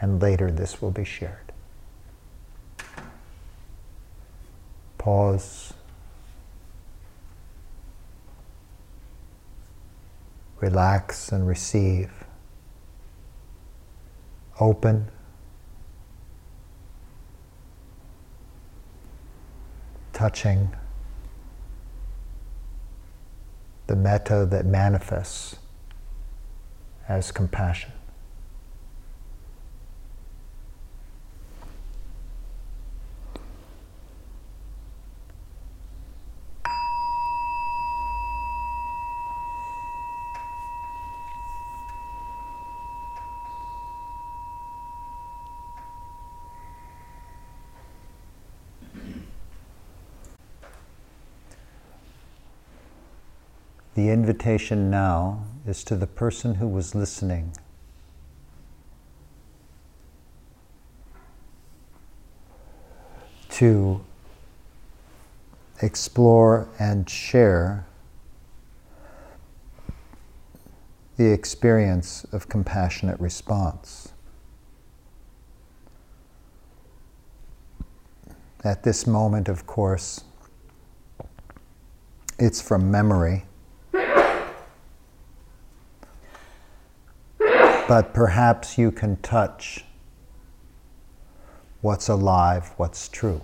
And 0.00 0.20
later 0.20 0.50
this 0.50 0.80
will 0.80 0.90
be 0.90 1.04
shared. 1.04 1.52
Pause. 4.98 5.74
Relax 10.60 11.30
and 11.30 11.46
receive. 11.46 12.23
Open. 14.60 15.10
Touching 20.12 20.74
the 23.86 23.96
metta 23.96 24.46
that 24.50 24.64
manifests 24.64 25.56
as 27.08 27.32
compassion. 27.32 27.93
The 53.94 54.10
invitation 54.10 54.90
now 54.90 55.44
is 55.66 55.84
to 55.84 55.94
the 55.94 56.08
person 56.08 56.56
who 56.56 56.66
was 56.66 56.96
listening. 56.96 57.52
To 63.50 64.04
explore 65.80 66.68
and 66.78 67.08
share 67.08 67.86
the 71.16 71.30
experience 71.30 72.24
of 72.32 72.48
compassionate 72.48 73.20
response. 73.20 74.12
At 78.64 78.82
this 78.82 79.06
moment, 79.06 79.48
of 79.48 79.66
course, 79.66 80.24
it's 82.40 82.60
from 82.60 82.90
memory. 82.90 83.44
But 87.86 88.14
perhaps 88.14 88.78
you 88.78 88.90
can 88.90 89.16
touch 89.18 89.84
what's 91.82 92.08
alive, 92.08 92.72
what's 92.78 93.08
true. 93.08 93.42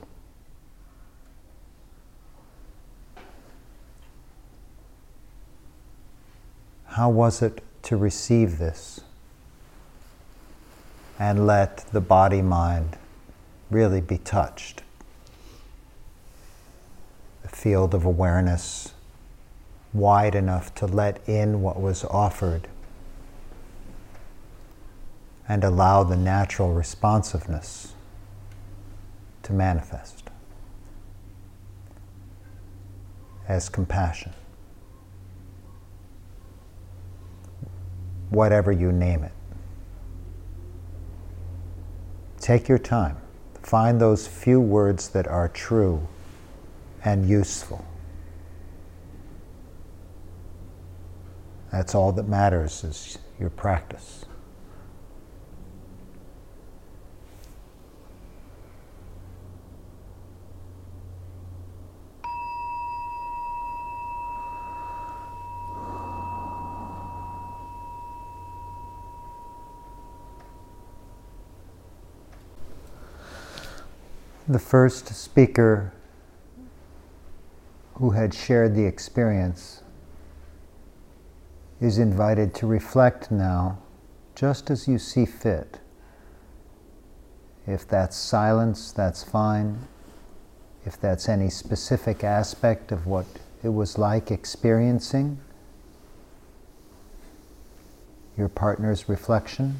How 6.87 7.11
was 7.11 7.42
it 7.42 7.62
to 7.83 7.98
receive 7.98 8.59
this 8.59 9.00
and 11.18 11.46
let 11.46 11.85
the 11.92 12.00
body 12.00 12.40
mind 12.40 12.96
really 13.70 14.00
be 14.00 14.16
touched? 14.16 14.83
The 17.42 17.48
field 17.48 17.94
of 17.94 18.07
awareness 18.07 18.94
wide 19.92 20.35
enough 20.35 20.74
to 20.76 20.87
let 20.87 21.29
in 21.29 21.61
what 21.61 21.79
was 21.79 22.05
offered 22.05 22.68
and 25.51 25.65
allow 25.65 26.05
the 26.05 26.17
natural 26.17 26.73
responsiveness 26.73 27.93
to 29.43 29.53
manifest 29.53 30.31
as 33.49 33.69
compassion. 33.69 34.33
Whatever 38.29 38.71
you 38.71 38.93
name 38.93 39.25
it. 39.25 39.33
Take 42.39 42.69
your 42.69 42.79
time. 42.79 43.17
Find 43.61 44.01
those 44.01 44.29
few 44.29 44.61
words 44.61 45.09
that 45.09 45.27
are 45.27 45.49
true 45.49 46.07
and 47.05 47.29
useful. 47.29 47.85
That's 51.73 51.97
all 51.97 52.13
that 52.13 52.29
matters 52.29 52.85
is 52.85 53.19
your 53.41 53.51
practice. 53.51 54.27
The 74.51 74.59
first 74.59 75.07
speaker 75.15 75.93
who 77.95 78.11
had 78.11 78.35
shared 78.35 78.75
the 78.75 78.85
experience 78.85 79.85
is 81.81 81.99
invited 81.99 82.53
to 82.57 82.67
reflect 82.67 83.31
now 83.31 83.79
just 84.35 84.69
as 84.69 84.89
you 84.89 84.99
see 84.99 85.25
fit. 85.25 85.79
If 87.65 87.87
that's 87.87 88.17
silence, 88.17 88.91
that's 88.91 89.23
fine. 89.23 89.87
If 90.85 91.01
that's 91.01 91.29
any 91.29 91.49
specific 91.49 92.25
aspect 92.25 92.91
of 92.91 93.07
what 93.07 93.27
it 93.63 93.69
was 93.69 93.99
like 93.99 94.33
experiencing 94.33 95.39
your 98.37 98.49
partner's 98.49 99.09
reflection, 99.09 99.77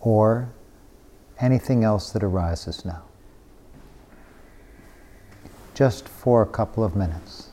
or 0.00 0.50
anything 1.40 1.84
else 1.84 2.10
that 2.10 2.22
arises 2.22 2.84
now. 2.84 3.02
Just 5.74 6.08
for 6.08 6.42
a 6.42 6.46
couple 6.46 6.84
of 6.84 6.94
minutes. 6.94 7.48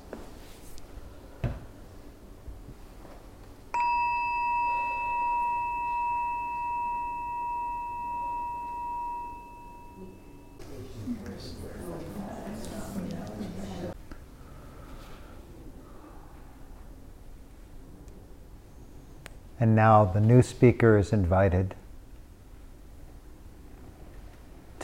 And 19.59 19.75
now 19.75 20.05
the 20.05 20.19
new 20.19 20.43
speaker 20.43 20.97
is 20.97 21.11
invited 21.11 21.73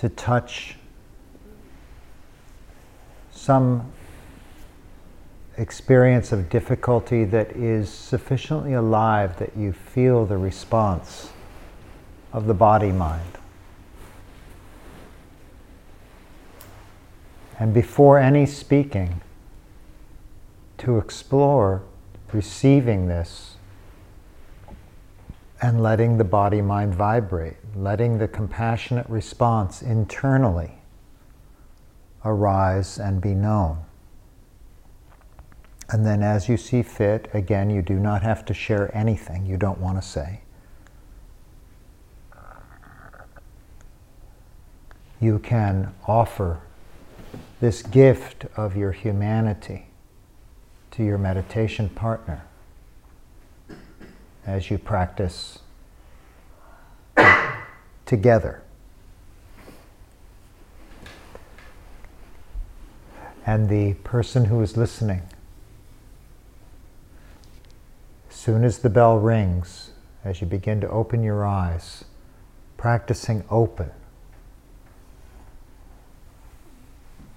to 0.04 0.10
touch 0.10 0.76
some 3.32 3.90
experience 5.56 6.34
of 6.34 6.50
difficulty 6.50 7.24
that 7.24 7.52
is 7.52 7.88
sufficiently 7.90 8.74
alive 8.74 9.40
that 9.40 9.56
you 9.56 9.72
feel 9.72 10.26
the 10.26 10.38
response 10.38 11.32
of 12.34 12.48
the 12.48 12.54
body 12.54 12.92
mind. 12.92 13.38
And 17.58 17.74
before 17.74 18.20
any 18.20 18.46
speaking, 18.46 19.22
to 20.80 20.98
explore 20.98 21.82
receiving 22.34 23.08
this 23.08 23.56
and 25.62 25.82
letting 25.82 26.18
the 26.18 26.26
body 26.26 26.60
mind 26.60 26.94
vibrate, 26.94 27.56
letting 27.76 28.18
the 28.18 28.28
compassionate 28.28 29.10
response 29.10 29.82
internally 29.82 30.80
arise 32.24 32.98
and 33.00 33.22
be 33.22 33.34
known. 33.34 33.80
And 35.90 36.06
then, 36.06 36.24
as 36.24 36.48
you 36.48 36.58
see 36.58 36.82
fit, 36.82 37.30
again, 37.34 37.70
you 37.70 37.82
do 37.82 38.00
not 38.00 38.24
have 38.24 38.46
to 38.46 38.54
share 38.54 38.96
anything 38.96 39.46
you 39.46 39.58
don't 39.58 39.80
want 39.80 40.02
to 40.02 40.08
say. 40.08 40.42
You 45.20 45.40
can 45.40 45.94
offer 46.08 46.62
this 47.60 47.82
gift 47.82 48.46
of 48.58 48.76
your 48.76 48.92
humanity 48.92 49.88
to 50.92 51.04
your 51.04 51.18
meditation 51.18 51.90
partner 51.90 52.46
as 54.46 54.70
you 54.70 54.78
practice 54.78 55.60
together. 58.14 58.62
And 63.44 63.70
the 63.70 63.96
person 64.04 64.46
who 64.46 64.62
is 64.62 64.78
listening, 64.78 65.24
as 68.30 68.36
soon 68.36 68.64
as 68.64 68.78
the 68.78 68.90
bell 68.92 69.18
rings, 69.18 69.94
as 70.24 70.42
you 70.42 70.46
begin 70.46 70.80
to 70.82 70.90
open 70.92 71.24
your 71.24 71.44
eyes, 71.44 72.06
practicing 72.78 73.44
open, 73.50 73.90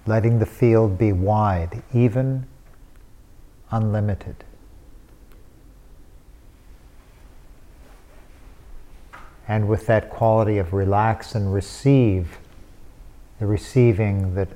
letting 0.05 0.37
the 0.37 0.45
field 0.45 0.99
be 0.99 1.11
wide, 1.11 1.81
even 1.91 2.45
unlimited. 3.71 4.43
And 9.47 9.67
with 9.67 9.87
that 9.87 10.09
quality 10.09 10.57
of 10.57 10.73
relax 10.73 11.33
and 11.33 11.53
receive, 11.53 12.37
the 13.39 13.45
receiving 13.45 14.35
that 14.35 14.49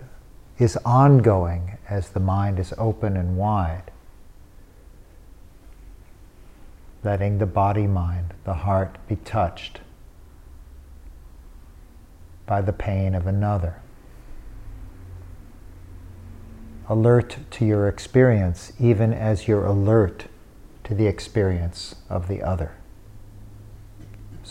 is 0.59 0.77
ongoing 0.85 1.77
as 1.89 2.09
the 2.09 2.19
mind 2.19 2.59
is 2.59 2.73
open 2.77 3.15
and 3.15 3.37
wide. 3.37 3.89
Letting 7.03 7.37
the 7.37 7.45
body 7.45 7.87
mind, 7.87 8.33
the 8.43 8.53
heart 8.53 8.97
be 9.07 9.15
touched 9.15 9.79
by 12.45 12.61
the 12.61 12.73
pain 12.73 13.15
of 13.15 13.25
another. 13.25 13.81
Alert 16.89 17.37
to 17.51 17.65
your 17.65 17.87
experience 17.87 18.73
even 18.79 19.13
as 19.13 19.47
you're 19.47 19.65
alert 19.65 20.25
to 20.83 20.93
the 20.93 21.07
experience 21.07 21.95
of 22.09 22.27
the 22.27 22.43
other. 22.43 22.75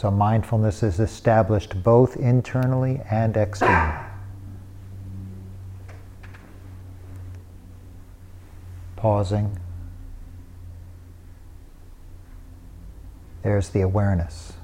So 0.00 0.10
mindfulness 0.10 0.82
is 0.82 0.98
established 0.98 1.82
both 1.82 2.16
internally 2.16 3.02
and 3.10 3.36
externally. 3.36 4.06
pausing. 8.96 9.58
There's 13.42 13.68
the 13.68 13.82
awareness. 13.82 14.54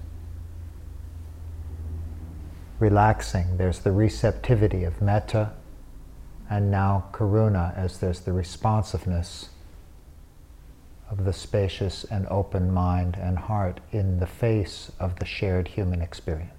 Relaxing, 2.79 3.59
there's 3.59 3.81
the 3.81 3.93
receptivity 3.93 4.85
of 4.85 5.03
metta, 5.03 5.53
and 6.49 6.71
now 6.71 7.11
karuna 7.13 7.77
as 7.77 7.99
there's 7.99 8.21
the 8.21 8.33
responsiveness 8.33 9.51
of 11.11 11.25
the 11.25 11.33
spacious 11.33 12.05
and 12.05 12.27
open 12.29 12.71
mind 12.73 13.17
and 13.21 13.39
heart 13.39 13.81
in 13.93 14.19
the 14.19 14.27
face 14.27 14.91
of 14.99 15.19
the 15.19 15.25
shared 15.25 15.69
human 15.69 16.03
experience. 16.03 16.56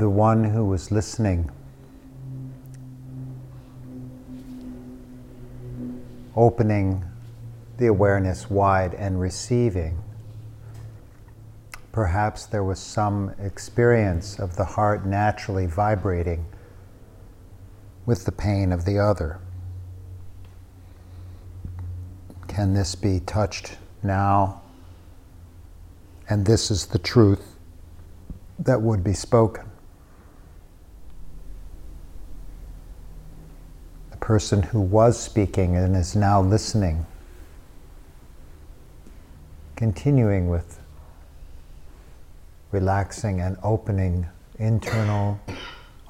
The 0.00 0.08
one 0.08 0.42
who 0.42 0.64
was 0.64 0.90
listening 0.90 1.50
opening 6.34 7.04
the 7.76 7.86
awareness 7.86 8.48
wide 8.48 8.94
and 8.94 9.20
receiving. 9.20 10.02
Perhaps 11.92 12.46
there 12.46 12.64
was 12.64 12.78
some 12.78 13.34
experience 13.38 14.38
of 14.38 14.56
the 14.56 14.64
heart 14.64 15.04
naturally 15.04 15.66
vibrating 15.66 16.46
with 18.06 18.24
the 18.24 18.32
pain 18.32 18.72
of 18.72 18.86
the 18.86 18.98
other. 18.98 19.38
Can 22.48 22.72
this 22.72 22.94
be 22.94 23.20
touched 23.20 23.76
now? 24.02 24.62
And 26.26 26.46
this 26.46 26.70
is 26.70 26.86
the 26.86 26.98
truth 26.98 27.56
that 28.58 28.80
would 28.80 29.04
be 29.04 29.12
spoken. 29.12 29.69
Person 34.30 34.62
who 34.62 34.80
was 34.80 35.20
speaking 35.20 35.74
and 35.74 35.96
is 35.96 36.14
now 36.14 36.40
listening. 36.40 37.04
Continuing 39.74 40.48
with 40.48 40.78
relaxing 42.70 43.40
and 43.40 43.56
opening 43.64 44.24
internal 44.60 45.40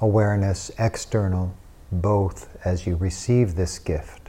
awareness, 0.02 0.70
external, 0.78 1.54
both 1.90 2.54
as 2.62 2.86
you 2.86 2.94
receive 2.96 3.54
this 3.54 3.78
gift. 3.78 4.19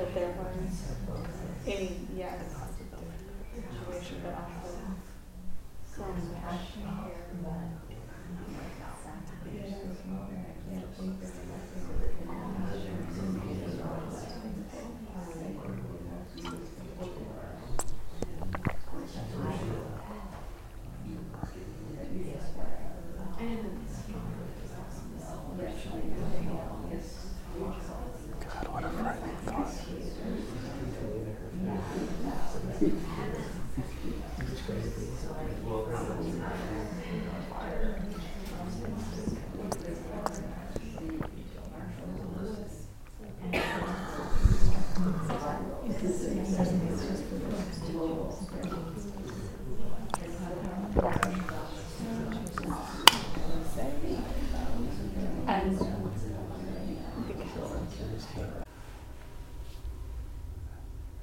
that 0.00 0.14
there 0.14 0.32
was 0.38 0.82
any, 1.66 1.90
yeah. 2.16 2.34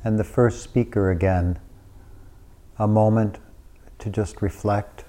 And 0.08 0.18
the 0.18 0.24
first 0.24 0.64
speaker 0.64 1.12
again 1.12 1.60
a 2.80 2.88
moment 2.88 3.40
to 4.00 4.10
just 4.10 4.42
reflect 4.42 5.04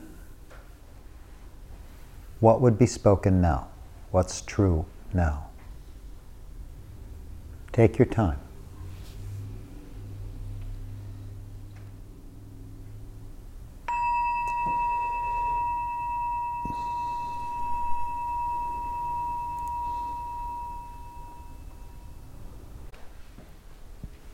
what 2.40 2.61
would 2.61 2.76
be 2.76 2.84
spoken 2.84 3.40
now, 3.40 3.68
what's 4.11 4.40
true 4.40 4.84
now. 5.14 5.51
Take 7.70 7.96
your 7.96 8.07
time. 8.07 8.40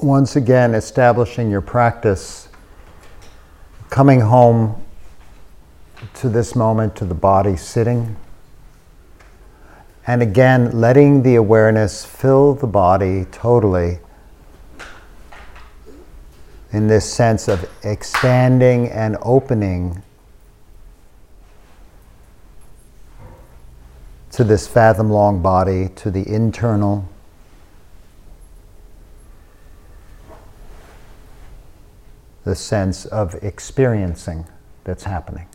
Once 0.04 0.36
again 0.36 0.74
establishing 0.74 1.50
your 1.50 1.62
practice, 1.62 2.48
coming 3.88 4.20
home 4.20 4.84
to 6.12 6.28
this 6.28 6.54
moment, 6.54 6.94
to 6.94 7.06
the 7.06 7.14
body 7.14 7.56
sitting, 7.56 8.14
and 10.06 10.20
again 10.20 10.78
letting 10.78 11.22
the 11.22 11.34
awareness 11.36 12.04
fill 12.04 12.52
the 12.52 12.66
body 12.66 13.24
totally 13.32 13.98
in 16.70 16.86
this 16.86 17.10
sense 17.10 17.48
of 17.48 17.66
expanding 17.82 18.88
and 18.88 19.16
opening 19.22 20.02
to 24.30 24.44
this 24.44 24.66
fathom 24.66 25.08
long 25.08 25.40
body, 25.40 25.88
to 25.96 26.10
the 26.10 26.28
internal 26.28 27.08
the 32.44 32.54
sense 32.54 33.06
of 33.06 33.34
experiencing 33.42 34.46
that's 34.84 35.04
happening. 35.04 35.48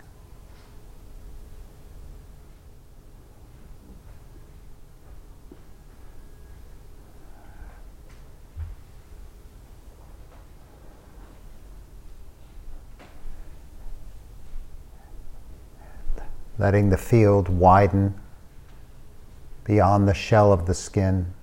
Letting 16.58 16.90
the 16.90 16.98
field 16.98 17.48
widen 17.48 18.20
beyond 19.64 20.08
the 20.08 20.14
shell 20.14 20.52
of 20.52 20.66
the 20.66 20.74
skin. 20.74 21.34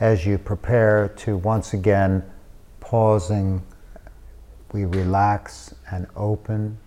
As 0.00 0.26
you 0.26 0.38
prepare 0.38 1.08
to 1.16 1.36
once 1.36 1.72
again 1.72 2.22
pausing, 2.80 3.62
we 4.72 4.84
relax 4.84 5.74
and 5.90 6.06
open 6.16 6.78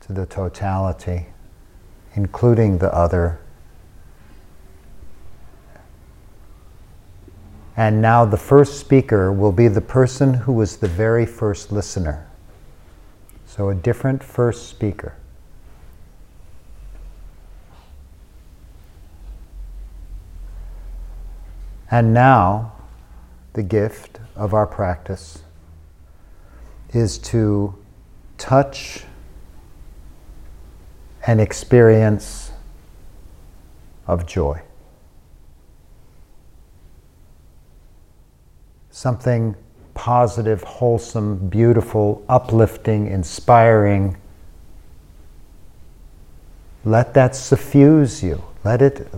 to 0.00 0.12
the 0.12 0.26
totality, 0.26 1.26
including 2.14 2.78
the 2.78 2.94
other. 2.94 3.40
And 7.76 8.00
now 8.02 8.24
the 8.24 8.36
first 8.36 8.80
speaker 8.80 9.32
will 9.32 9.52
be 9.52 9.68
the 9.68 9.80
person 9.80 10.34
who 10.34 10.52
was 10.52 10.78
the 10.78 10.88
very 10.88 11.26
first 11.26 11.70
listener. 11.70 12.28
So 13.46 13.68
a 13.70 13.74
different 13.74 14.22
first 14.22 14.68
speaker. 14.68 15.16
And 21.90 22.12
now, 22.12 22.72
the 23.54 23.62
gift 23.62 24.20
of 24.36 24.52
our 24.52 24.66
practice 24.66 25.42
is 26.92 27.18
to 27.18 27.74
touch 28.36 29.04
an 31.26 31.40
experience 31.40 32.52
of 34.06 34.26
joy. 34.26 34.60
Something 38.90 39.54
positive, 39.94 40.62
wholesome, 40.62 41.48
beautiful, 41.48 42.24
uplifting, 42.28 43.06
inspiring. 43.06 44.16
Let 46.84 47.14
that 47.14 47.34
suffuse 47.34 48.22
you. 48.22 48.42
Let 48.64 48.82
it 48.82 49.08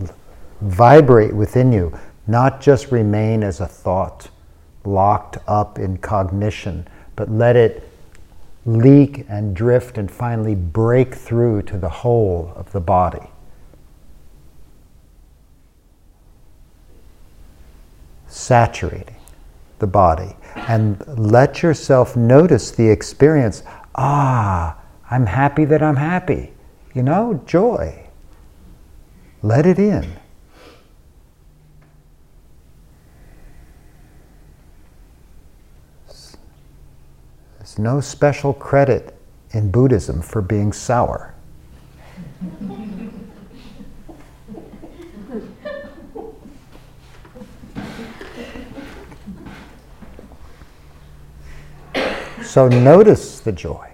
vibrate 0.61 1.35
within 1.35 1.73
you 1.73 1.99
not 2.27 2.61
just 2.61 2.93
remain 2.93 3.43
as 3.43 3.61
a 3.61 3.67
thought 3.67 4.29
locked 4.85 5.39
up 5.47 5.79
in 5.79 5.99
cognition, 5.99 6.87
but 7.17 7.31
let 7.31 7.57
it 7.57 7.89
leak 8.65 9.25
and 9.29 9.55
drift 9.55 9.99
and 9.99 10.11
finally 10.11 10.55
break 10.55 11.15
through 11.15 11.63
to 11.63 11.79
the 11.79 11.89
whole 11.89 12.53
of 12.57 12.71
the 12.73 12.81
body. 12.81 13.27
Saturating 18.27 19.17
the 19.79 19.87
body. 19.87 20.37
And 20.55 21.03
let 21.19 21.63
yourself 21.63 22.17
notice 22.17 22.71
the 22.71 22.89
experience. 22.89 23.63
Ah, 23.95 24.77
I'm 25.11 25.27
happy 25.27 25.65
that 25.65 25.83
I'm 25.83 25.97
happy. 25.97 26.53
You 26.95 27.03
know, 27.03 27.43
joy. 27.47 28.07
Let 29.43 29.67
it 29.67 29.79
in. 29.79 30.20
No 37.83 38.01
special 38.01 38.53
credit 38.53 39.17
in 39.53 39.71
Buddhism 39.71 40.23
for 40.23 40.43
being 40.43 40.73
sour. 40.73 41.35
so 52.43 52.69
notice 52.69 53.41
the 53.41 53.53
joy. 53.53 53.89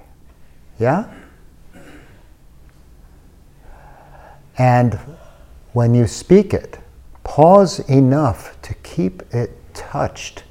Yeah? 0.78 1.12
And 4.58 4.98
when 5.72 5.94
you 5.94 6.06
speak 6.06 6.54
it, 6.54 6.78
pause 7.22 7.80
enough 7.80 8.60
to 8.62 8.72
keep 8.74 9.22
it 9.34 9.50
touched 9.74 10.44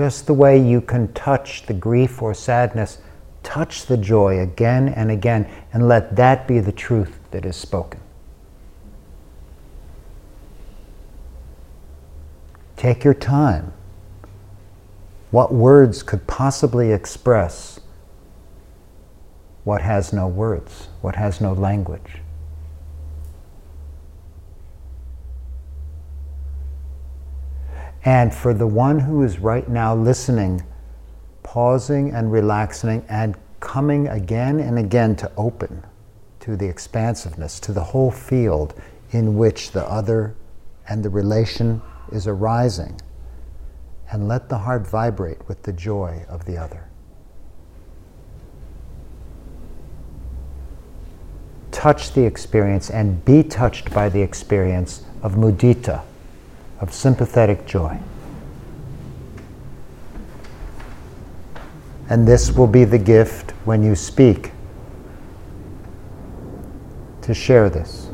just 0.00 0.26
the 0.26 0.32
way 0.32 0.58
you 0.58 0.80
can 0.80 1.12
touch 1.12 1.66
the 1.66 1.74
grief 1.74 2.22
or 2.22 2.32
sadness, 2.32 3.00
touch 3.42 3.84
the 3.84 3.98
joy 3.98 4.40
again 4.40 4.88
and 4.88 5.10
again, 5.10 5.46
and 5.74 5.86
let 5.86 6.16
that 6.16 6.48
be 6.48 6.58
the 6.58 6.72
truth 6.72 7.18
that 7.32 7.44
is 7.44 7.54
spoken. 7.54 8.00
Take 12.76 13.04
your 13.04 13.12
time. 13.12 13.74
What 15.32 15.52
words 15.52 16.02
could 16.02 16.26
possibly 16.26 16.92
express 16.92 17.78
what 19.64 19.82
has 19.82 20.14
no 20.14 20.26
words, 20.26 20.88
what 21.02 21.16
has 21.16 21.42
no 21.42 21.52
language? 21.52 22.22
And 28.04 28.34
for 28.34 28.54
the 28.54 28.66
one 28.66 28.98
who 28.98 29.22
is 29.22 29.38
right 29.38 29.68
now 29.68 29.94
listening, 29.94 30.62
pausing 31.42 32.12
and 32.12 32.32
relaxing 32.32 33.04
and 33.08 33.36
coming 33.60 34.08
again 34.08 34.58
and 34.58 34.78
again 34.78 35.14
to 35.16 35.30
open 35.36 35.84
to 36.40 36.56
the 36.56 36.66
expansiveness, 36.66 37.60
to 37.60 37.72
the 37.72 37.84
whole 37.84 38.10
field 38.10 38.74
in 39.10 39.36
which 39.36 39.72
the 39.72 39.84
other 39.86 40.34
and 40.88 41.04
the 41.04 41.10
relation 41.10 41.82
is 42.10 42.26
arising. 42.26 42.98
And 44.10 44.26
let 44.26 44.48
the 44.48 44.58
heart 44.58 44.86
vibrate 44.86 45.46
with 45.46 45.62
the 45.62 45.72
joy 45.72 46.24
of 46.28 46.46
the 46.46 46.56
other. 46.56 46.88
Touch 51.70 52.12
the 52.12 52.24
experience 52.24 52.90
and 52.90 53.24
be 53.24 53.42
touched 53.42 53.92
by 53.92 54.08
the 54.08 54.20
experience 54.20 55.04
of 55.22 55.34
mudita 55.34 56.02
of 56.80 56.92
sympathetic 56.92 57.66
joy. 57.66 57.98
And 62.08 62.26
this 62.26 62.52
will 62.52 62.66
be 62.66 62.84
the 62.84 62.98
gift 62.98 63.52
when 63.64 63.82
you 63.82 63.94
speak 63.94 64.50
to 67.22 67.34
share 67.34 67.70
this. 67.70 68.08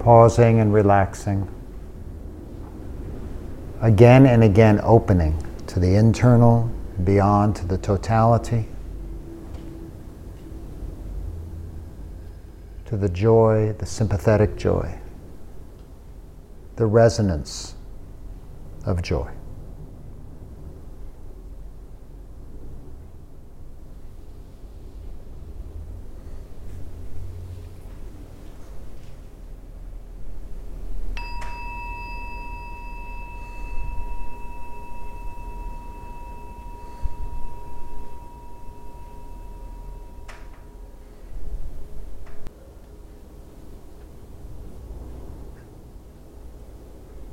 Pausing 0.00 0.58
and 0.58 0.74
relaxing. 0.74 1.48
Again 3.80 4.26
and 4.26 4.44
again 4.44 4.80
opening 4.82 5.42
to 5.68 5.80
the 5.80 5.94
internal 5.94 6.70
beyond 7.04 7.56
to 7.56 7.66
the 7.66 7.78
totality, 7.78 8.68
to 12.92 12.98
the 12.98 13.08
joy, 13.08 13.74
the 13.78 13.86
sympathetic 13.86 14.54
joy, 14.54 14.98
the 16.76 16.84
resonance 16.84 17.74
of 18.84 19.00
joy. 19.00 19.30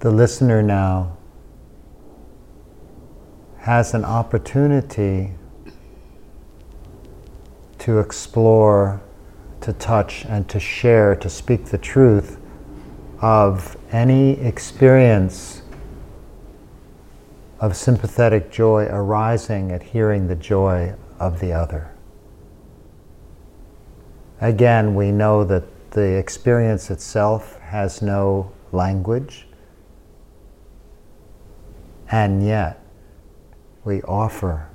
The 0.09 0.15
listener 0.15 0.63
now 0.63 1.15
has 3.59 3.93
an 3.93 4.03
opportunity 4.03 5.29
to 7.77 7.99
explore, 7.99 9.03
to 9.61 9.71
touch, 9.73 10.25
and 10.25 10.49
to 10.49 10.59
share, 10.59 11.15
to 11.15 11.29
speak 11.29 11.65
the 11.65 11.77
truth 11.77 12.39
of 13.21 13.77
any 13.91 14.31
experience 14.39 15.61
of 17.59 17.77
sympathetic 17.77 18.49
joy 18.49 18.87
arising 18.89 19.71
at 19.71 19.83
hearing 19.83 20.27
the 20.27 20.35
joy 20.35 20.91
of 21.19 21.39
the 21.39 21.53
other. 21.53 21.93
Again, 24.41 24.95
we 24.95 25.11
know 25.11 25.43
that 25.43 25.91
the 25.91 26.17
experience 26.17 26.89
itself 26.89 27.59
has 27.59 28.01
no 28.01 28.51
language. 28.71 29.45
And 32.11 32.45
yet, 32.45 32.81
we 33.83 34.01
offer 34.01 34.67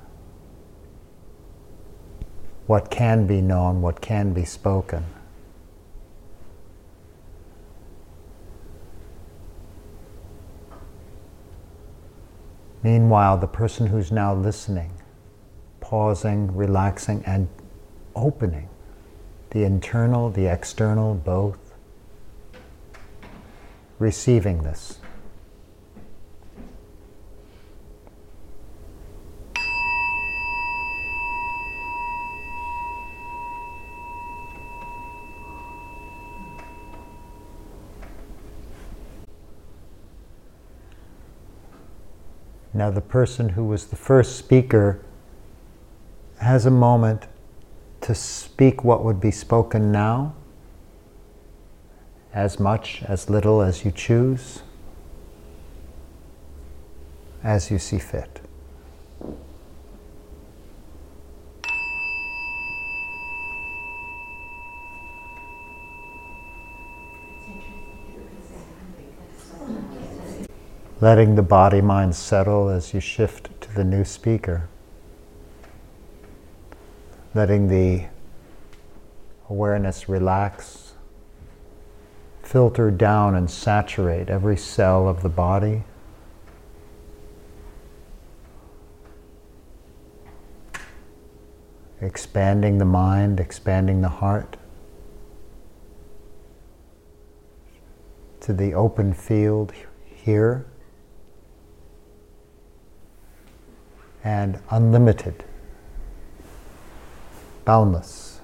what 2.65 2.89
can 2.89 3.27
be 3.27 3.41
known, 3.41 3.81
what 3.81 4.01
can 4.01 4.33
be 4.33 4.45
spoken. 4.45 5.05
Meanwhile, 12.81 13.37
the 13.37 13.47
person 13.47 13.87
who's 13.87 14.11
now 14.11 14.33
listening, 14.33 14.91
pausing, 15.81 16.55
relaxing, 16.55 17.23
and 17.25 17.49
opening 18.15 18.69
the 19.49 19.63
internal, 19.63 20.29
the 20.29 20.45
external, 20.45 21.15
both, 21.15 21.73
receiving 23.97 24.63
this. 24.63 24.99
Now, 42.75 42.91
the 42.91 42.99
person 42.99 43.47
who 43.47 43.63
was 43.63 43.87
the 43.87 43.95
first 43.95 44.35
speaker 44.35 44.99
has 46.39 46.65
a 46.65 46.71
moment 46.71 47.25
to 48.01 48.13
speak 48.13 48.83
what 48.83 49.01
would 49.01 49.21
be 49.21 49.31
spoken 49.31 49.93
now, 49.93 50.35
as 52.33 52.59
much, 52.59 53.01
as 53.03 53.29
little 53.29 53.61
as 53.61 53.85
you 53.85 53.91
choose, 53.91 54.61
as 57.45 57.71
you 57.71 57.79
see 57.79 57.97
fit. 57.97 58.41
Letting 71.01 71.35
the 71.35 71.43
body 71.43 71.81
mind 71.81 72.15
settle 72.15 72.69
as 72.69 72.93
you 72.93 72.99
shift 72.99 73.49
to 73.59 73.73
the 73.73 73.83
new 73.83 74.05
speaker. 74.05 74.69
Letting 77.33 77.67
the 77.67 78.05
awareness 79.49 80.07
relax, 80.07 80.93
filter 82.43 82.91
down 82.91 83.35
and 83.35 83.51
saturate 83.51 84.29
every 84.29 84.55
cell 84.55 85.09
of 85.09 85.21
the 85.21 85.29
body. 85.29 85.83
Expanding 91.99 92.77
the 92.77 92.85
mind, 92.85 93.39
expanding 93.39 94.01
the 94.01 94.09
heart 94.09 94.55
to 98.39 98.53
the 98.53 98.73
open 98.73 99.13
field 99.13 99.73
here. 100.13 100.65
And 104.25 104.59
unlimited, 104.71 105.45
boundless. 107.63 108.41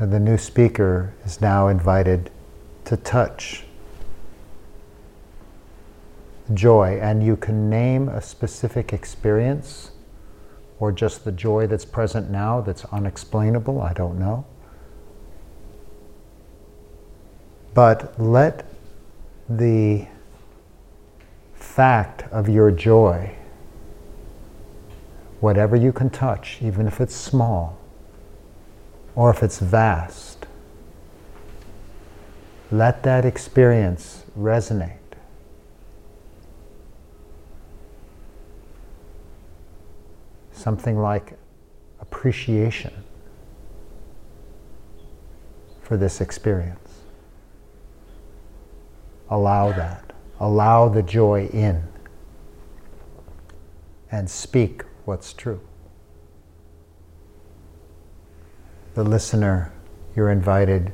And 0.00 0.12
the 0.12 0.18
new 0.18 0.36
speaker 0.36 1.14
is 1.24 1.40
now 1.40 1.68
invited 1.68 2.30
to 2.86 2.96
touch 2.96 3.62
joy, 6.52 6.98
and 7.00 7.22
you 7.24 7.36
can 7.36 7.70
name 7.70 8.08
a 8.08 8.20
specific 8.20 8.92
experience 8.92 9.92
or 10.80 10.90
just 10.90 11.24
the 11.24 11.30
joy 11.30 11.68
that's 11.68 11.84
present 11.84 12.28
now 12.28 12.60
that's 12.60 12.84
unexplainable, 12.86 13.80
I 13.80 13.92
don't 13.92 14.18
know. 14.18 14.44
But 17.74 18.18
let 18.20 18.64
the 19.48 20.06
fact 21.54 22.22
of 22.30 22.48
your 22.48 22.70
joy, 22.70 23.34
whatever 25.40 25.74
you 25.74 25.92
can 25.92 26.08
touch, 26.08 26.58
even 26.62 26.86
if 26.86 27.00
it's 27.00 27.16
small 27.16 27.76
or 29.16 29.30
if 29.30 29.42
it's 29.42 29.58
vast, 29.58 30.46
let 32.70 33.02
that 33.02 33.24
experience 33.24 34.24
resonate. 34.38 34.98
Something 40.52 40.98
like 40.98 41.36
appreciation 42.00 42.92
for 45.82 45.96
this 45.96 46.20
experience. 46.20 46.83
Allow 49.28 49.72
that. 49.72 50.12
Allow 50.38 50.88
the 50.88 51.02
joy 51.02 51.46
in. 51.46 51.82
And 54.10 54.30
speak 54.30 54.82
what's 55.04 55.32
true. 55.32 55.60
The 58.94 59.04
listener, 59.04 59.72
you're 60.14 60.30
invited 60.30 60.92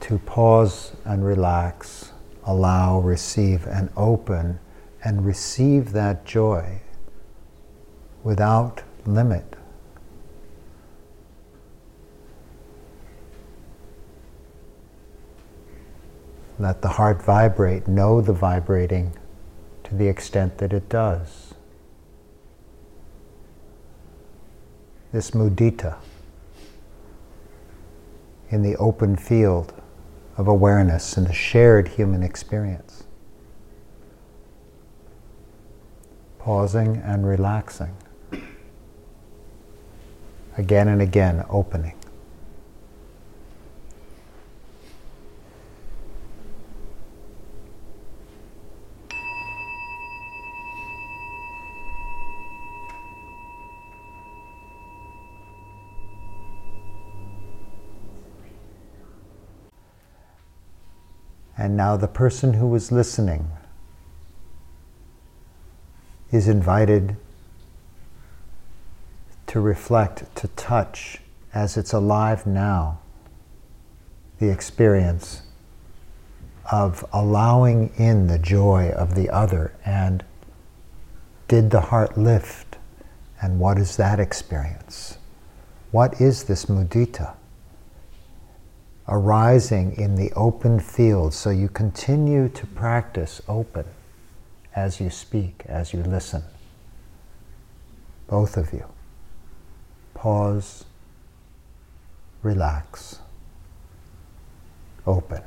to 0.00 0.18
pause 0.18 0.92
and 1.04 1.24
relax, 1.24 2.12
allow, 2.44 3.00
receive, 3.00 3.66
and 3.66 3.90
open, 3.96 4.60
and 5.02 5.26
receive 5.26 5.90
that 5.92 6.24
joy 6.24 6.80
without 8.22 8.84
limit. 9.04 9.55
Let 16.58 16.80
the 16.80 16.88
heart 16.88 17.22
vibrate, 17.22 17.86
know 17.86 18.20
the 18.20 18.32
vibrating 18.32 19.12
to 19.84 19.94
the 19.94 20.08
extent 20.08 20.58
that 20.58 20.72
it 20.72 20.88
does. 20.88 21.54
This 25.12 25.32
mudita 25.32 25.96
in 28.50 28.62
the 28.62 28.76
open 28.76 29.16
field 29.16 29.74
of 30.36 30.48
awareness 30.48 31.16
and 31.16 31.26
the 31.26 31.32
shared 31.32 31.88
human 31.88 32.22
experience. 32.22 33.04
Pausing 36.38 36.96
and 36.96 37.26
relaxing. 37.26 37.96
Again 40.56 40.88
and 40.88 41.02
again, 41.02 41.44
opening. 41.50 41.94
And 61.58 61.76
now 61.76 61.96
the 61.96 62.08
person 62.08 62.54
who 62.54 62.66
was 62.66 62.92
listening 62.92 63.50
is 66.30 66.48
invited 66.48 67.16
to 69.46 69.60
reflect, 69.60 70.34
to 70.36 70.48
touch 70.48 71.20
as 71.54 71.76
it's 71.76 71.92
alive 71.92 72.46
now, 72.46 72.98
the 74.38 74.50
experience 74.50 75.42
of 76.70 77.04
allowing 77.12 77.90
in 77.96 78.26
the 78.26 78.38
joy 78.38 78.90
of 78.90 79.14
the 79.14 79.30
other 79.30 79.72
and 79.84 80.24
did 81.48 81.70
the 81.70 81.80
heart 81.80 82.18
lift 82.18 82.76
and 83.40 83.60
what 83.60 83.78
is 83.78 83.96
that 83.96 84.18
experience? 84.18 85.18
What 85.90 86.20
is 86.20 86.44
this 86.44 86.66
mudita? 86.66 87.34
Arising 89.08 89.96
in 89.96 90.16
the 90.16 90.32
open 90.32 90.80
field, 90.80 91.32
so 91.32 91.50
you 91.50 91.68
continue 91.68 92.48
to 92.48 92.66
practice 92.66 93.40
open 93.46 93.84
as 94.74 95.00
you 95.00 95.10
speak, 95.10 95.62
as 95.66 95.92
you 95.92 96.02
listen. 96.02 96.42
Both 98.26 98.56
of 98.56 98.72
you. 98.72 98.84
Pause, 100.14 100.84
relax, 102.42 103.20
open. 105.06 105.42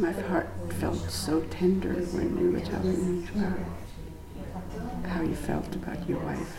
My 0.00 0.12
heart 0.12 0.48
felt 0.80 1.10
so 1.10 1.42
tender 1.50 1.92
when 1.92 2.38
you 2.38 2.52
were 2.52 2.60
telling 2.60 3.20
me 3.20 3.28
about 3.34 3.58
how 5.06 5.20
you 5.20 5.34
felt 5.34 5.74
about 5.76 6.08
your 6.08 6.18
wife, 6.20 6.56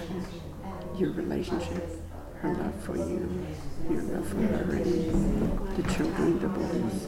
your 0.96 1.10
relationship, 1.14 1.90
her 2.36 2.54
love 2.54 2.76
for 2.84 2.96
you, 2.98 3.44
your 3.90 4.04
love 4.04 4.28
for 4.28 4.44
her, 4.44 4.76
and 4.76 5.76
the 5.76 5.82
children, 5.92 6.38
the 6.38 6.50
boys. 6.50 7.08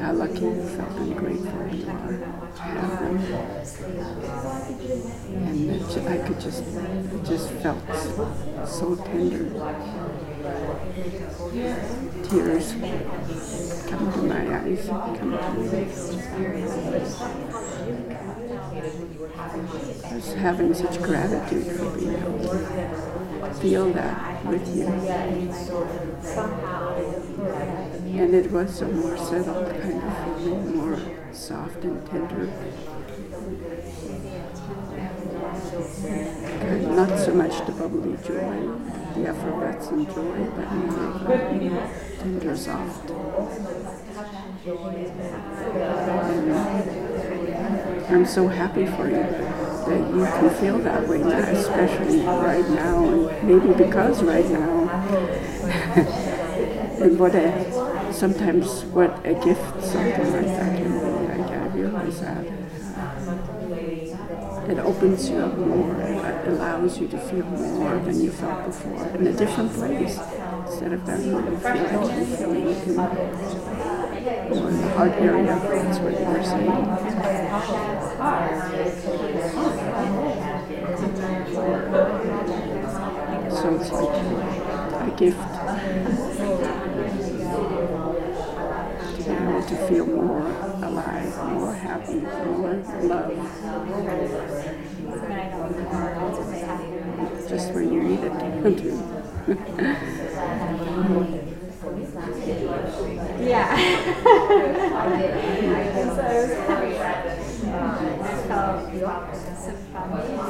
How 0.00 0.14
lucky 0.14 0.40
you 0.40 0.68
felt 0.68 0.96
and 0.96 1.14
grateful 1.18 1.68
you 1.70 1.86
are 1.86 2.08
to 2.56 2.62
have 2.62 3.00
them. 3.00 3.18
And 5.36 6.08
I 6.08 6.16
could 6.26 6.40
just, 6.40 6.62
it 6.64 7.24
just 7.26 7.50
felt 7.60 7.84
so 8.66 8.96
tender. 8.96 10.33
Tears 12.24 12.72
come 13.88 14.12
to 14.12 14.22
my 14.24 14.42
eyes, 14.60 14.86
come 14.88 15.16
to 15.16 15.24
me. 15.24 15.78
I 19.34 20.14
was 20.14 20.34
having 20.34 20.74
such 20.74 21.00
gratitude 21.00 21.66
for 21.76 21.88
being 21.98 22.14
able 22.14 22.38
to 22.40 23.54
feel 23.54 23.90
that 23.94 24.44
with 24.44 24.76
you. 24.76 24.86
And 28.20 28.34
it 28.34 28.50
was 28.50 28.82
a 28.82 28.88
more 28.88 29.16
settled 29.16 29.70
kind 29.80 30.02
of 30.02 30.36
feeling, 30.42 30.76
more 30.76 31.00
soft 31.32 31.84
and 31.84 32.06
tender. 32.06 32.52
Not 36.94 37.18
so 37.18 37.34
much 37.34 37.64
the 37.64 37.72
bubbly 37.72 38.18
joy, 38.26 39.03
the 39.14 39.28
effervescent 39.28 40.08
joy, 40.14 40.44
but 40.56 40.72
more 40.72 41.90
tender, 42.18 42.56
soft. 42.56 43.10
I'm 48.10 48.26
so 48.26 48.48
happy 48.48 48.86
for 48.86 49.08
you 49.08 49.22
that 49.86 50.10
you 50.14 50.24
can 50.24 50.50
feel 50.50 50.78
that 50.78 51.08
way 51.08 51.18
now, 51.18 51.38
especially 51.38 52.20
right 52.20 52.68
now, 52.70 53.04
and 53.04 53.48
maybe 53.48 53.74
because 53.74 54.22
right 54.22 54.48
now. 54.50 54.88
and 57.00 57.18
what 57.18 57.34
a 57.34 58.12
sometimes 58.12 58.84
what 58.86 59.20
a 59.26 59.34
gift 59.34 59.82
something 59.82 60.32
like 60.32 60.46
that 60.46 60.76
can 60.78 60.92
be. 60.92 61.32
I, 61.32 61.64
I 61.64 61.66
realize 61.68 62.20
that. 62.20 62.46
Uh, 62.96 64.64
it 64.68 64.78
opens 64.78 65.28
you 65.28 65.36
up 65.38 65.58
more. 65.58 66.13
Allows 66.46 67.00
you 67.00 67.08
to 67.08 67.18
feel 67.18 67.46
more 67.46 67.98
than 68.00 68.20
you 68.22 68.30
felt 68.30 68.66
before 68.66 69.06
in 69.08 69.26
a 69.26 69.32
different 69.32 69.72
place. 69.72 70.18
Instead 70.66 70.92
of 70.92 71.06
that 71.06 71.18
really 71.20 71.56
feeling 71.56 72.18
you 72.18 72.24
feeling 72.36 72.66
it 72.68 72.86
in, 72.86 72.96
more 72.96 74.68
in 74.68 74.76
the 74.80 74.88
heart 74.90 75.12
area. 75.12 75.44
That's 75.44 75.98
what 76.00 76.12
you 76.12 76.26
were 76.26 76.44
saying. 76.44 76.84
So 83.50 83.66
it's 83.76 83.90
like 83.90 84.14
a 85.00 85.16
gift 85.16 85.44
to 89.16 89.22
be 89.24 89.30
able 89.30 89.62
to 89.62 89.76
feel 89.88 90.06
more 90.06 90.46
alive, 90.82 91.32
more 91.52 91.72
happy, 91.72 92.20
more 92.20 92.74
love. 93.02 93.32
Just 97.48 97.72
when 97.72 97.92
you 97.92 98.02
need 98.02 98.20
it. 98.22 98.32
Yeah. 103.40 103.76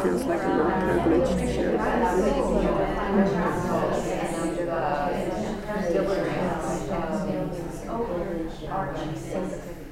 Feels 0.03 0.25
like 0.25 0.43
a 0.43 0.49
real 0.55 0.71
privilege 0.81 1.31
to 1.41 1.47
share 1.53 1.73
that 1.77 2.15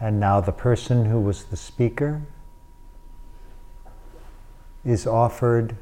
And 0.00 0.20
now 0.20 0.40
the 0.40 0.52
person 0.52 1.06
who 1.06 1.20
was 1.20 1.44
the 1.44 1.56
speaker 1.56 2.22
is 4.84 5.06
offered 5.06 5.76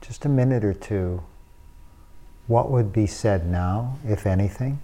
just 0.00 0.24
a 0.24 0.28
minute 0.28 0.64
or 0.64 0.72
two. 0.72 1.22
What 2.46 2.70
would 2.70 2.92
be 2.92 3.06
said 3.06 3.46
now, 3.46 3.98
if 4.06 4.26
anything? 4.26 4.80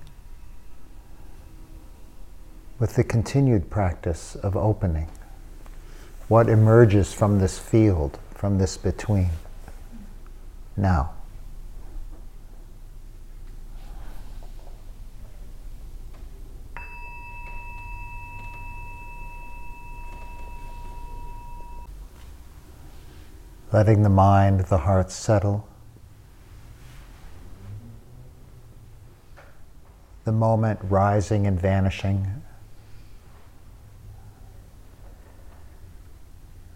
With 2.79 2.95
the 2.95 3.05
continued 3.05 3.71
practice 3.71 4.37
of 4.37 4.57
opening. 4.57 5.09
What 6.29 6.49
emerges 6.49 7.13
from 7.13 7.39
this 7.39 7.59
field, 7.59 8.19
from 8.35 8.59
this 8.59 8.77
between? 8.77 9.31
Now. 10.77 11.18
letting 23.73 24.03
the 24.03 24.09
mind, 24.09 24.61
the 24.61 24.79
heart 24.79 25.11
settle. 25.11 25.69
The 30.25 30.33
moment 30.33 30.81
rising 30.83 31.47
and 31.47 31.61
vanishing. 31.61 32.43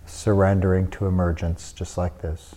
Surrendering 0.06 0.88
to 0.90 1.06
emergence, 1.06 1.72
just 1.72 1.96
like 1.96 2.20
this. 2.20 2.54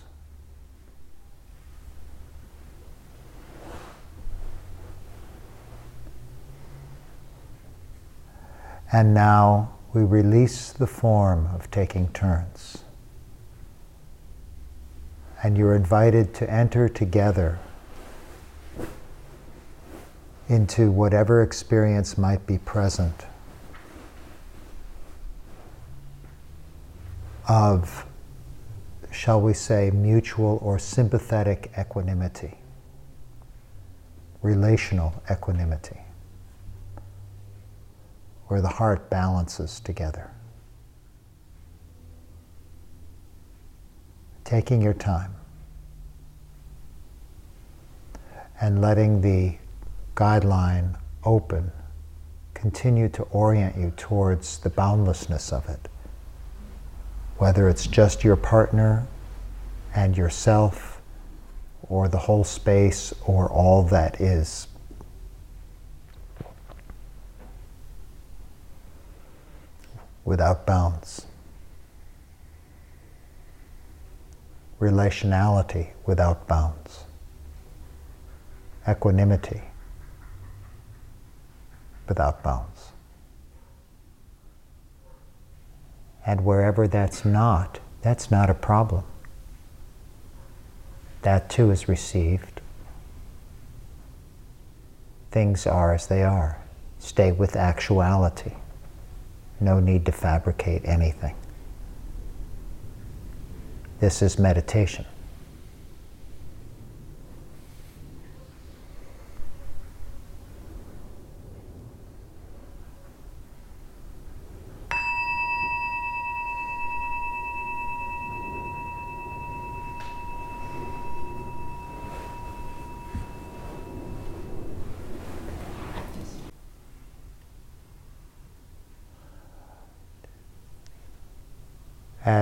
And 8.92 9.12
now 9.12 9.74
we 9.92 10.04
release 10.04 10.72
the 10.72 10.86
form 10.86 11.48
of 11.54 11.70
taking 11.70 12.08
turns. 12.08 12.85
And 15.46 15.56
you're 15.56 15.76
invited 15.76 16.34
to 16.34 16.50
enter 16.50 16.88
together 16.88 17.60
into 20.48 20.90
whatever 20.90 21.40
experience 21.40 22.18
might 22.18 22.44
be 22.48 22.58
present 22.58 23.26
of, 27.48 28.06
shall 29.12 29.40
we 29.40 29.52
say, 29.52 29.92
mutual 29.94 30.58
or 30.62 30.80
sympathetic 30.80 31.70
equanimity, 31.78 32.58
relational 34.42 35.22
equanimity, 35.30 36.00
where 38.48 38.60
the 38.60 38.66
heart 38.66 39.08
balances 39.10 39.78
together. 39.78 40.32
Taking 44.46 44.80
your 44.80 44.94
time 44.94 45.34
and 48.60 48.80
letting 48.80 49.20
the 49.20 49.56
guideline 50.14 50.96
open 51.24 51.72
continue 52.54 53.08
to 53.08 53.24
orient 53.24 53.76
you 53.76 53.92
towards 53.96 54.58
the 54.58 54.70
boundlessness 54.70 55.52
of 55.52 55.68
it. 55.68 55.88
Whether 57.38 57.68
it's 57.68 57.88
just 57.88 58.22
your 58.22 58.36
partner 58.36 59.08
and 59.92 60.16
yourself, 60.16 61.02
or 61.88 62.06
the 62.06 62.18
whole 62.18 62.44
space, 62.44 63.12
or 63.24 63.50
all 63.50 63.82
that 63.82 64.20
is. 64.20 64.68
Without 70.24 70.64
bounds. 70.66 71.25
Relationality 74.80 75.92
without 76.04 76.46
bounds. 76.46 77.04
Equanimity 78.88 79.62
without 82.08 82.42
bounds. 82.42 82.92
And 86.24 86.44
wherever 86.44 86.88
that's 86.88 87.24
not, 87.24 87.78
that's 88.02 88.30
not 88.30 88.50
a 88.50 88.54
problem. 88.54 89.04
That 91.22 91.48
too 91.48 91.70
is 91.70 91.88
received. 91.88 92.60
Things 95.30 95.66
are 95.66 95.94
as 95.94 96.06
they 96.06 96.22
are. 96.22 96.58
Stay 96.98 97.32
with 97.32 97.56
actuality. 97.56 98.52
No 99.60 99.80
need 99.80 100.06
to 100.06 100.12
fabricate 100.12 100.82
anything. 100.84 101.36
This 103.98 104.20
is 104.20 104.38
meditation. 104.38 105.06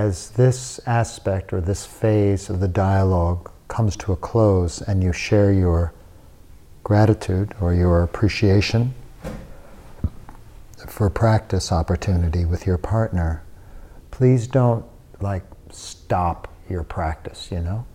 As 0.05 0.29
this 0.31 0.79
aspect 0.87 1.51
or 1.51 1.63
this 1.63 1.87
phase 1.87 2.51
of 2.51 2.61
the 2.61 2.69
dialogue 2.69 3.51
comes 3.69 3.97
to 3.97 4.13
a 4.13 4.17
close 4.17 4.83
and 4.83 5.03
you 5.03 5.13
share 5.13 5.51
your 5.51 5.95
gratitude 6.83 7.55
or 7.59 7.73
your 7.73 8.03
appreciation 8.03 8.93
for 10.87 11.09
practice 11.09 11.73
opportunity 11.73 12.45
with 12.45 12.67
your 12.67 12.77
partner, 12.77 13.43
please 14.11 14.47
don't 14.47 14.85
like 15.21 15.43
stop 15.71 16.53
your 16.69 16.85
practice, 16.85 17.49
you 17.51 17.61
know? 17.61 17.87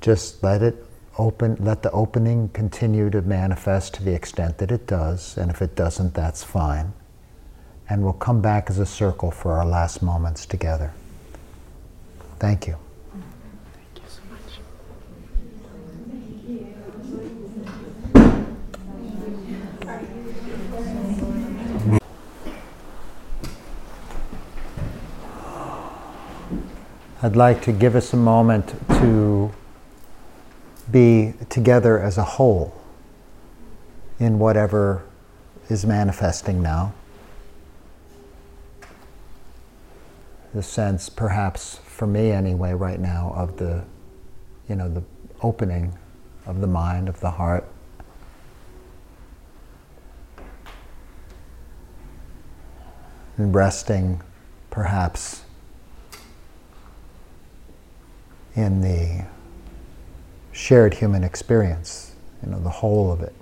Just 0.00 0.44
let 0.44 0.62
it 0.62 0.86
open, 1.18 1.56
let 1.58 1.82
the 1.82 1.90
opening 1.90 2.50
continue 2.50 3.10
to 3.10 3.20
manifest 3.22 3.94
to 3.94 4.04
the 4.04 4.14
extent 4.14 4.58
that 4.58 4.70
it 4.70 4.86
does, 4.86 5.36
and 5.36 5.50
if 5.50 5.60
it 5.60 5.74
doesn't, 5.74 6.14
that's 6.14 6.44
fine 6.44 6.92
and 7.88 8.02
we'll 8.02 8.12
come 8.12 8.40
back 8.40 8.68
as 8.68 8.78
a 8.78 8.86
circle 8.86 9.30
for 9.30 9.52
our 9.52 9.64
last 9.64 10.02
moments 10.02 10.44
together. 10.44 10.92
Thank 12.38 12.66
you. 12.66 12.76
I'd 27.20 27.34
like 27.34 27.62
to 27.62 27.72
give 27.72 27.96
us 27.96 28.12
a 28.12 28.16
moment 28.16 28.74
to 29.00 29.52
be 30.90 31.34
together 31.48 31.98
as 31.98 32.16
a 32.16 32.22
whole 32.22 32.80
in 34.20 34.38
whatever 34.38 35.02
is 35.68 35.84
manifesting 35.84 36.62
now. 36.62 36.94
The 40.58 40.62
sense, 40.64 41.08
perhaps 41.08 41.78
for 41.84 42.04
me 42.04 42.32
anyway, 42.32 42.72
right 42.72 42.98
now, 42.98 43.32
of 43.36 43.58
the, 43.58 43.84
you 44.68 44.74
know, 44.74 44.88
the 44.88 45.04
opening 45.40 45.96
of 46.46 46.60
the 46.60 46.66
mind, 46.66 47.08
of 47.08 47.20
the 47.20 47.30
heart. 47.30 47.64
And 53.36 53.54
resting, 53.54 54.20
perhaps, 54.68 55.42
in 58.56 58.80
the 58.80 59.26
shared 60.50 60.94
human 60.94 61.22
experience, 61.22 62.16
you 62.44 62.50
know, 62.50 62.58
the 62.58 62.68
whole 62.68 63.12
of 63.12 63.20
it. 63.20 63.32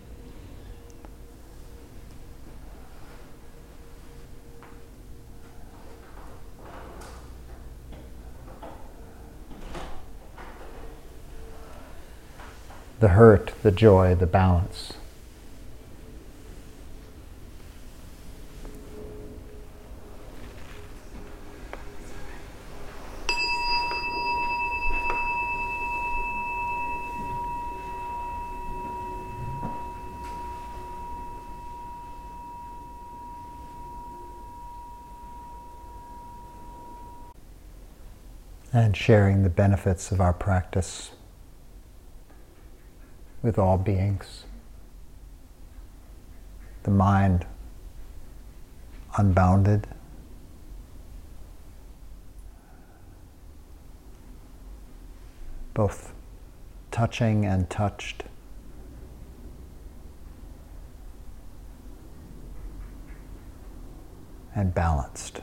The 13.06 13.12
hurt, 13.12 13.52
the 13.62 13.70
joy, 13.70 14.16
the 14.16 14.26
balance. 14.26 14.94
and 38.72 38.96
sharing 38.96 39.44
the 39.44 39.48
benefits 39.48 40.10
of 40.10 40.20
our 40.20 40.32
practice 40.32 41.12
with 43.46 43.60
all 43.60 43.78
beings. 43.78 44.42
The 46.82 46.90
mind 46.90 47.46
unbounded. 49.16 49.86
Both 55.74 56.12
touching 56.90 57.44
and 57.44 57.70
touched. 57.70 58.24
And 64.56 64.74
balanced. 64.74 65.42